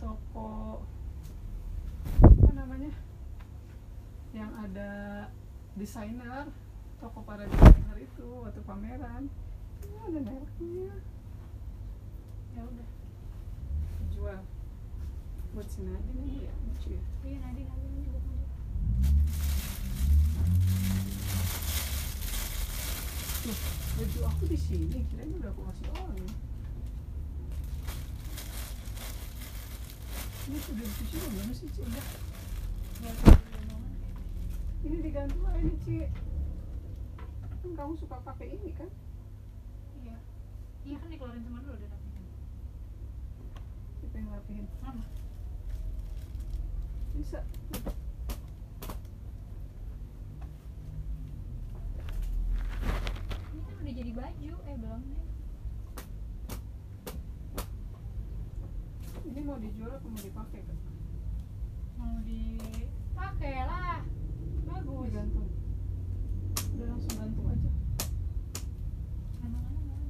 [0.00, 0.48] toko
[2.22, 2.92] apa namanya?
[4.32, 4.90] Yang ada
[5.76, 6.44] desainer.
[7.02, 9.26] Toko para desainer itu waktu pameran.
[9.82, 10.94] Ini ada mereknya.
[12.52, 12.88] Ya udah.
[14.12, 14.40] jual.
[15.52, 17.02] Buat si Nadine ini ya lucu ya.
[17.26, 18.02] Iya nanti buat nanti.
[23.42, 23.58] Loh,
[23.98, 24.98] baju aku di sini.
[25.10, 27.10] Kirain udah aku kasih orang ini sudah dicuci belum mana sih
[29.02, 29.80] Ci?
[29.82, 30.22] Udah.
[30.22, 30.58] Nggak ini
[34.98, 35.96] digantung aja nih Ci
[37.62, 38.90] kan kamu suka pakai ini kan
[40.02, 40.18] Iya.
[40.82, 42.24] Iya kan dikeluarin sama dulu udah rapihin.
[44.02, 45.06] kita yang rapihin Mama.
[47.14, 47.38] bisa
[53.54, 55.26] Ini kan udah jadi baju, eh belum deh.
[59.22, 60.78] ini mau dijual apa mau dipakai kan
[62.00, 62.56] Mau di
[63.12, 64.00] Pakai lah.
[64.64, 65.04] Bagus.
[65.12, 65.48] digantung
[66.72, 67.70] udah langsung gantung aja
[69.44, 70.08] mana-mana mana.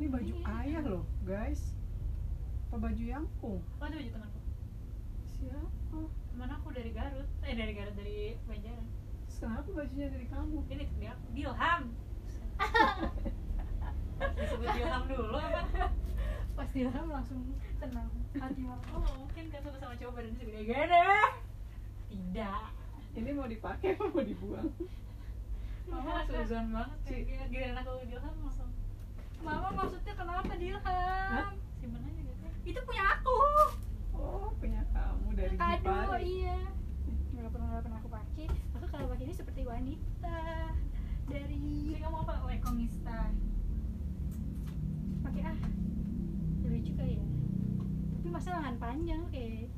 [0.00, 1.76] ini baju ayah loh guys
[2.72, 4.40] apa baju yangkung Oh itu baju temanku.
[5.36, 6.00] siapa
[6.32, 7.28] Teman aku dari Garut.
[7.44, 8.88] Eh dari Garut dari Banjaran.
[9.36, 11.26] Kenapa bajunya dari kamu Ini dia aku.
[11.36, 11.82] Dilham.
[14.38, 15.62] Disebut Dilham dulu apa?
[16.52, 17.40] Pas dirham langsung
[17.80, 18.08] tenang.
[18.36, 18.84] Hati mama.
[18.92, 21.04] Oh mungkin kan sama sama cowok badannya segede-gede.
[22.12, 22.64] Tidak.
[23.12, 24.72] ini mau dipakai apa mau dibuang
[25.84, 28.70] Mama suzon banget gila giliran aku Dilham langsung
[29.44, 31.46] Mama maksudnya kenapa dirham?
[31.82, 32.46] simpen aja gitu.
[32.62, 33.38] Itu punya aku.
[34.14, 36.60] oh punya kamu dari Kado, Gipari iya.
[37.34, 38.46] Nggak pernah nggak pernah aku pakai.
[38.78, 40.38] Aku kalau pakai ini seperti wanita
[41.26, 42.32] dari Jadi kamu apa?
[42.46, 43.20] Lekomista.
[45.32, 45.58] Pakai ah.
[46.68, 47.24] Lucu kali ya.
[48.20, 49.72] Tapi masa lengan panjang kayak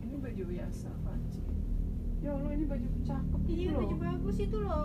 [0.00, 1.40] ini baju biasa panci.
[2.24, 3.80] Ya Allah ini baju cakep iya gitu loh.
[3.84, 4.84] baju bagus itu loh.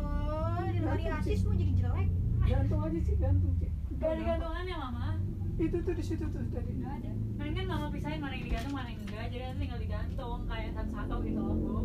[0.76, 1.08] Di sih.
[1.08, 2.10] asis mau jadi jelek.
[2.46, 5.08] Gantung aja sih gantung sih Gak ada gantungannya mama.
[5.56, 6.72] itu tuh di situ tuh tadi.
[6.76, 7.12] Nggak ada.
[7.40, 9.26] Mendingan mama pisahin mana yang digantung mana yang enggak.
[9.32, 11.76] Jadi nanti tinggal digantung kayak satu-satu gitu loh bu.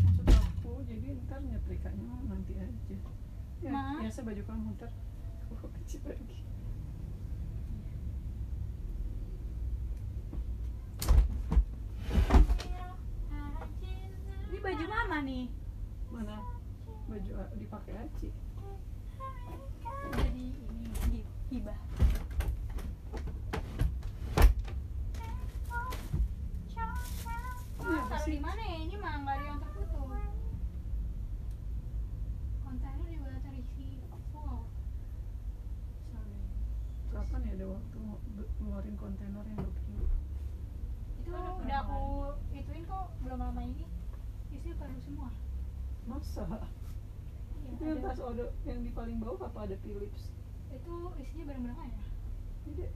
[0.00, 2.23] maksud aku jadi ntar nyetrikanya
[3.64, 3.96] ya Ma.
[4.04, 4.90] biasa baju kamu ntar
[5.48, 6.38] aku kecil lagi.
[14.52, 15.44] Ini baju mama nih.
[16.12, 16.36] Mana?
[17.08, 18.28] Baju ah, dipakai aja
[20.14, 21.78] jadi ini hi- hibah.
[27.84, 28.76] Ah, taruh di mana ya?
[28.88, 30.08] Ini mah nggak ada yang tertutup.
[32.64, 33.98] Kontainer juga taruh di sini.
[38.56, 40.06] Ngeluarin kontainer yang 2 kilo
[41.18, 42.00] itu Ada udah aku
[42.52, 43.84] ituin kok belum lama ini.
[44.50, 45.28] Isinya baru semua.
[46.04, 46.44] Masa?
[46.44, 48.06] Iya, itu yang ada.
[48.06, 50.28] tas order yang di paling bawah apa ada Philips?
[50.68, 52.06] Itu isinya barang-barang ayah
[52.62, 52.90] tidak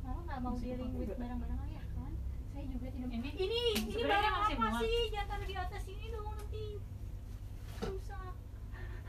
[0.00, 2.12] malah nggak mau dealing with barang-barang ayah kan?
[2.48, 4.80] Saya juga tidak Ini- ini ini barang masih apa muat.
[4.80, 4.96] sih?
[5.10, 6.64] Jangan taruh di atas ini dong nanti.
[7.82, 8.32] Rusak.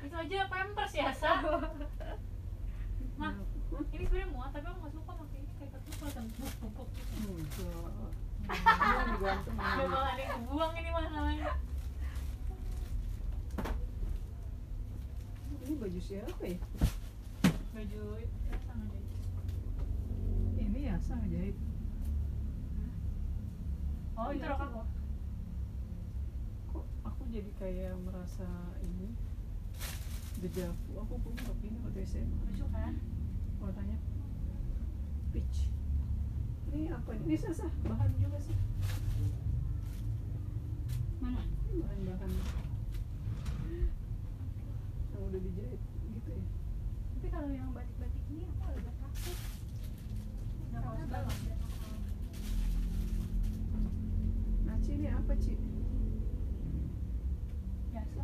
[0.01, 1.31] Itu aja pampers ya sa?
[3.21, 3.33] Mah
[3.93, 5.02] ini sebenarnya muat tapi aku nggak suka
[6.03, 6.19] Udah
[9.23, 9.49] lagi.
[9.55, 11.55] malah ada yang kebuang ini mah namanya
[15.63, 16.59] ini baju siapa ya?
[17.71, 18.27] Baju ya,
[20.59, 21.55] ini ya jahit.
[24.19, 24.81] Oh itu rok aku
[26.67, 28.47] kok aku jadi kayak merasa
[28.83, 29.15] ini?
[30.43, 32.99] Dejavu aku punya rok ini waktu SMA lucu kan?
[33.63, 33.95] Warnanya
[35.31, 35.71] peach
[36.73, 37.23] ini apa ini?
[37.29, 37.71] Ini sah sah.
[37.85, 38.57] Bahan juga sih.
[41.21, 41.41] Mana?
[41.69, 42.31] Ini bahan-bahan
[45.13, 45.81] yang udah dijahit
[46.17, 46.45] gitu ya.
[47.13, 49.37] Tapi kalau yang batik-batik ini aku agak takut
[50.73, 51.39] Udah kaos bagus.
[54.65, 55.53] nah Ci, ini apa Ci?
[57.93, 58.23] biasa.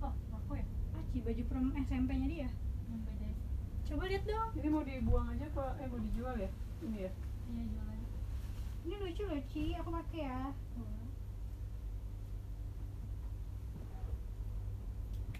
[0.00, 0.64] Oh aku ya?
[0.96, 2.48] Aci baju prom SMP-nya dia.
[2.88, 3.28] Yang beda
[3.88, 4.50] coba lihat dong.
[4.56, 6.50] Ini mau dibuang aja apa eh mau dijual ya?
[6.84, 7.12] Ini ya
[7.48, 7.98] iya jualan
[8.88, 9.76] ini lucu loh Ci.
[9.76, 10.40] Aku pakai ya.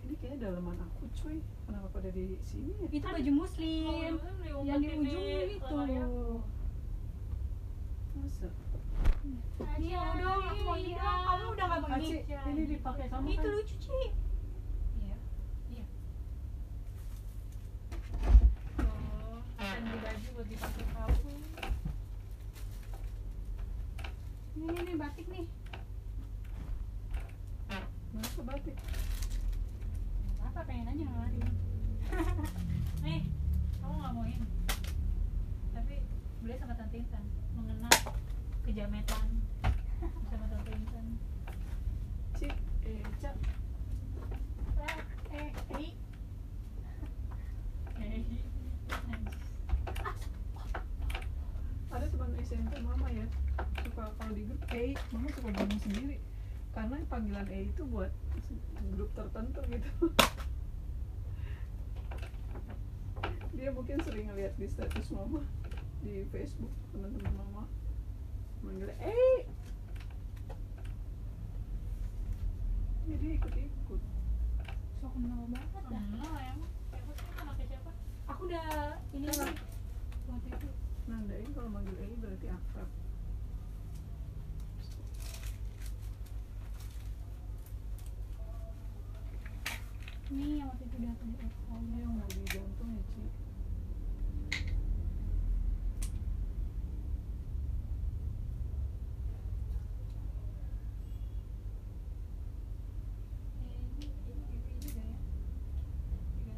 [0.04, 1.40] Ini kayaknya dalaman aku cuy.
[1.64, 2.88] Kenapa pada di sini ya?
[2.92, 4.20] Itu baju muslim
[4.64, 5.04] yang di ujung
[5.48, 5.80] itu.
[8.18, 8.48] masa?
[9.78, 13.06] Ini mau dong aku mau ini dong kamu udah nggak mau ini Ci, ini dipakai
[13.08, 14.00] kamu itu kan lucu Ci.
[14.98, 15.16] Iya.
[15.70, 15.84] Iya.
[18.82, 21.37] Oh dan di baju buat dipakai kamu
[24.58, 25.46] ini ini batik nih.
[28.10, 28.76] Masa batik.
[30.42, 31.44] Apa pengen aja ngeluarin
[33.04, 33.22] nih
[33.78, 34.48] kamu nggak mau ini.
[35.76, 35.94] Tapi
[36.42, 37.24] beli sama tante Intan.
[37.54, 37.94] Mengenal
[38.66, 39.28] kejametan.
[40.26, 41.06] Sama tante Intan.
[42.40, 42.48] Ci,
[42.82, 43.30] eh Ca,
[44.82, 44.98] eh
[45.38, 45.92] eh eh
[48.02, 48.24] eh
[51.88, 53.26] ada teman SMP mama ya
[53.82, 56.16] suka kalau di grup E mama suka ngomong sendiri
[56.70, 58.14] karena panggilan E itu buat
[58.94, 59.90] grup tertentu gitu.
[63.58, 65.42] Dia mungkin sering ngeliat di status mama
[65.98, 67.66] di Facebook teman-teman mama.
[68.62, 69.50] Manggil E
[73.10, 74.02] jadi ikut-ikut.
[75.02, 75.90] So kenal banget dah.
[75.90, 77.90] Kenal emang siapa sih anaknya siapa?
[78.30, 79.26] Aku udah ini
[80.30, 80.68] waktu itu.
[81.10, 82.86] Nandain kalau manggil E berarti akrab
[90.28, 91.40] ini yang waktu itu aku di
[91.72, 93.24] oh ini yang mau digantung ya Ci.
[103.64, 104.88] Ini ini
[106.44, 106.56] ya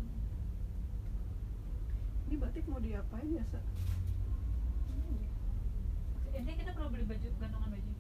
[2.27, 3.63] ini batik mau diapain ya Sa?
[6.35, 7.93] Intinya kita perlu beli baju gantungan baju.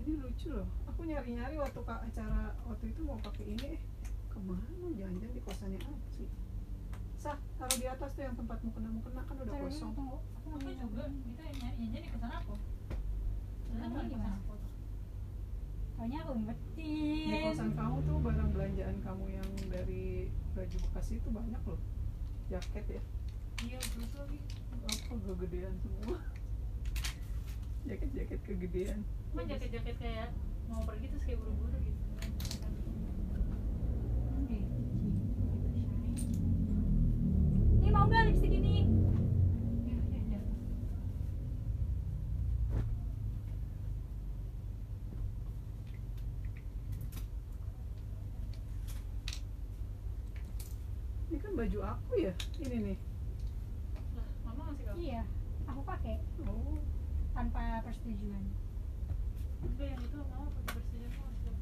[0.00, 0.68] Ini lucu loh.
[0.88, 3.68] Aku nyari-nyari waktu ke acara waktu itu mau pakai ini.
[3.76, 3.89] eh
[4.30, 4.62] ke mana?
[4.94, 6.24] Jangan-jangan di kosannya Aci
[7.20, 9.92] sah taruh di atas tuh yang tempat mukena mukena kan udah kosong.
[9.92, 10.16] tunggu.
[10.40, 14.36] aku aku mau juga kita nyari ya jadi ke sana aku Sebenarnya Kamu bukan gimana?
[14.40, 14.54] aku
[16.00, 20.04] Taunya aku di umpetin kosan kamu tuh barang belanjaan kamu yang dari
[20.56, 21.80] baju bekas itu banyak loh.
[22.48, 23.02] Jaket ya.
[23.68, 24.38] Iya terus lagi.
[24.72, 26.16] Apa kegedean semua?
[27.84, 28.98] Jaket-jaket kegedean.
[29.36, 30.28] Kan jaket-jaket kayak
[30.72, 32.00] mau pergi terus kayak buru-buru gitu
[37.90, 38.86] Ini mau gak lipstick ini?
[39.82, 40.40] ya ya ya
[51.30, 52.98] ini kan baju aku ya ini nih
[54.18, 55.22] lah mama masih kamu Iya,
[55.70, 56.16] aku pakai
[56.46, 56.78] oh
[57.30, 58.44] tanpa persetujuan.
[59.62, 61.54] enggak yang itu mama pakai persetujuan kok masih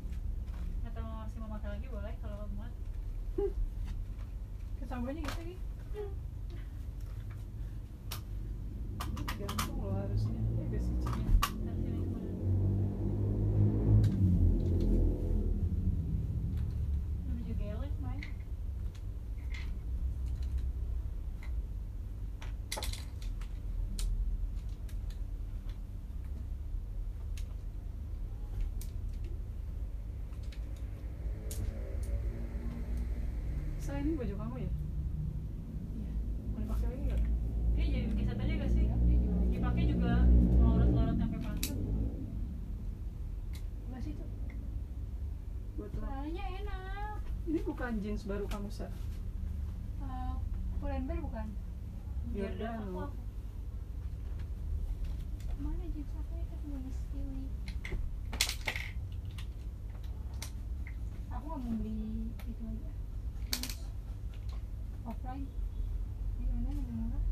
[0.89, 2.73] atau mau masih mau pakai lagi boleh kalau muat
[4.79, 5.59] Kesambunya gitu nih.
[5.95, 6.09] Ini
[9.39, 11.09] gantung loh harusnya ya guys Ci.
[11.65, 12.29] dari sini ke mana
[17.29, 18.23] menuju gelek main
[33.99, 34.71] ini baju kamu ya iya
[36.55, 37.23] mau dipakai lagi nggak
[37.79, 38.87] Ini jadi kisah aja gak sih?
[39.51, 40.13] Dipakai juga
[40.59, 41.79] melorot-lorot sampai pantat.
[43.87, 44.29] Enggak sih tuh.
[45.79, 47.19] buat lo Celananya enak.
[47.49, 48.85] ini bukan jeans baru kamu sa
[50.05, 50.37] Uh,
[50.77, 51.49] Pull&Bear bukan?
[52.37, 53.17] Aku aku.
[55.57, 57.49] Mana jeans aku itu punya Stewie.
[61.33, 61.97] Aku nggak mau beli
[62.29, 62.91] itu aja.
[65.09, 65.49] Offline.
[66.37, 66.45] Di
[66.93, 67.23] murah?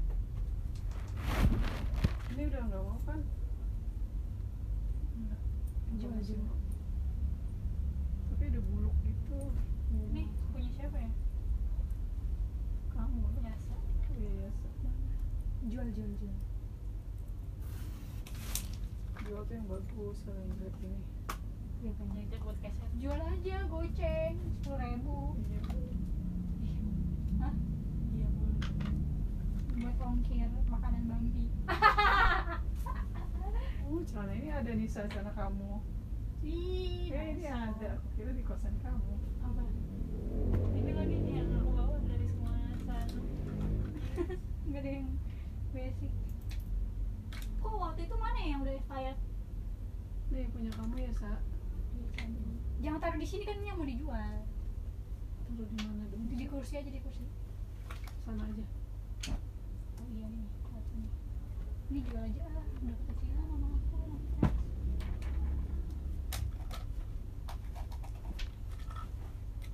[2.33, 3.21] ini udah nggak mau kan
[5.21, 5.41] Enggak.
[6.01, 6.41] Jual jual.
[6.41, 6.57] mau.
[8.33, 9.41] tapi udah buluk gitu
[10.13, 11.11] Nih, punya siapa ya?
[12.93, 13.75] kamu lah Biasa.
[14.17, 14.67] biasa
[15.87, 16.39] Jual jual jual.
[19.23, 20.99] jual tuh yang bagus kalau yang grab ini
[21.79, 22.07] Iya kan?
[22.11, 22.91] Jajan buat keset.
[22.99, 25.19] Jual aja goceng sepuluh ribu.
[25.47, 25.61] iya
[27.39, 27.55] Hah?
[28.19, 28.59] Iya, boleh.
[29.79, 31.47] Buat ongkir makanan Bambi.
[33.87, 35.79] oh celana ini ada nih Sa, celana kamu
[36.43, 39.63] Ih, eh ini ada aku kira di kosan kamu Apa?
[40.83, 43.23] Ini lagi nih yang aku bawa dari semua sana.
[44.67, 45.07] Enggak ada yang
[45.75, 46.13] basic.
[47.63, 49.19] Kok waktu itu mana yang udah expired?
[50.27, 51.31] nih punya kamu ya sa
[52.83, 54.35] Jangan taruh di sini kan ini yang mau dijual.
[55.47, 57.25] taruh di mana dong di kursi aja di kursi.
[58.27, 58.65] sana aja
[60.03, 60.47] Oh iya nih,
[60.99, 61.11] nih.
[61.89, 63.97] Ini jual aja ah, udah kecilan sama aku.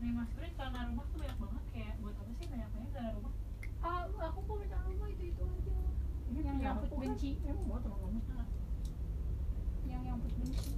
[0.02, 3.35] Nih Mas Prin, celana rumah tuh banyak banget kayak buat apa sih banyak-banyak celana rumah?
[3.83, 5.75] Ah, aku kok minta rumah itu itu aja.
[6.31, 7.31] Yang punya nyangkut aku kan benci.
[7.45, 8.21] emang mau sama kamu
[9.91, 10.71] Yang yang put benci.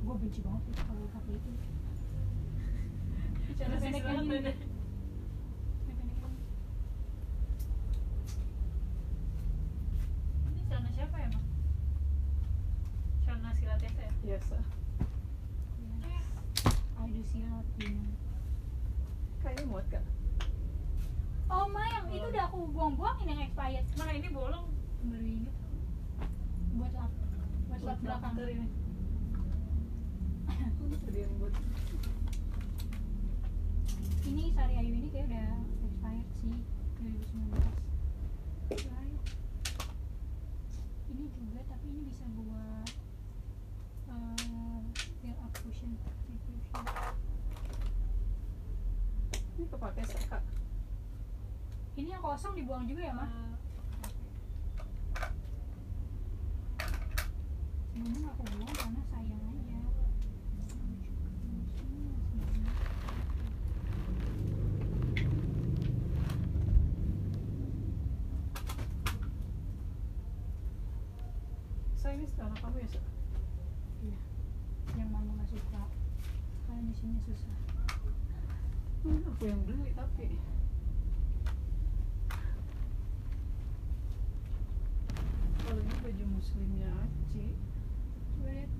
[0.00, 1.50] Gue benci banget itu kalau pakai itu.
[3.60, 4.56] Celana Pendek.
[10.44, 11.44] Yang celana siapa ya, Mas?
[13.24, 14.12] Celana silatesa ya?
[14.24, 14.58] iya sa
[16.00, 16.26] Yes.
[17.00, 18.12] Aduh silat gimana?
[19.40, 20.04] kayaknya muat kak
[21.50, 21.79] Oh ma yang itu
[22.40, 24.64] udah aku buang-buangin yang expired Mana ini bolong?
[25.04, 25.52] Baru inget.
[26.72, 27.12] buat lap
[27.68, 28.32] buat lap belakang.
[28.40, 28.64] Ini
[30.48, 31.52] Oh, ini tadi yang buat
[34.24, 35.52] Ini Sari Ayu ini kayak udah
[35.84, 36.56] expired sih
[37.04, 37.60] 2019.
[38.72, 39.20] Expired.
[41.12, 42.88] Ini juga tapi ini bisa buat
[44.16, 44.80] uh,
[45.20, 45.92] fill up cushion.
[49.60, 50.59] ini kepake sa kak
[51.98, 53.30] Ini yang kosong dibuang juga ya mah?
[57.90, 59.78] Sebenarnya aku buang karena sayang aja.
[72.00, 72.88] sa ini celana kamu ya
[74.00, 74.18] Iya.
[74.96, 75.82] Yang mama nggak suka.
[76.64, 77.58] Karena di sini susah.
[79.04, 80.38] Hmm, aku yang beli tapi
[85.70, 87.50] kalau ini baju muslimnya Aci
[88.46, 88.70] lihat.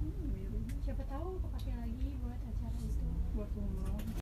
[0.00, 3.04] hmm, biru Siapa tahu kepake lagi buat acara itu.
[3.36, 4.00] buat umroh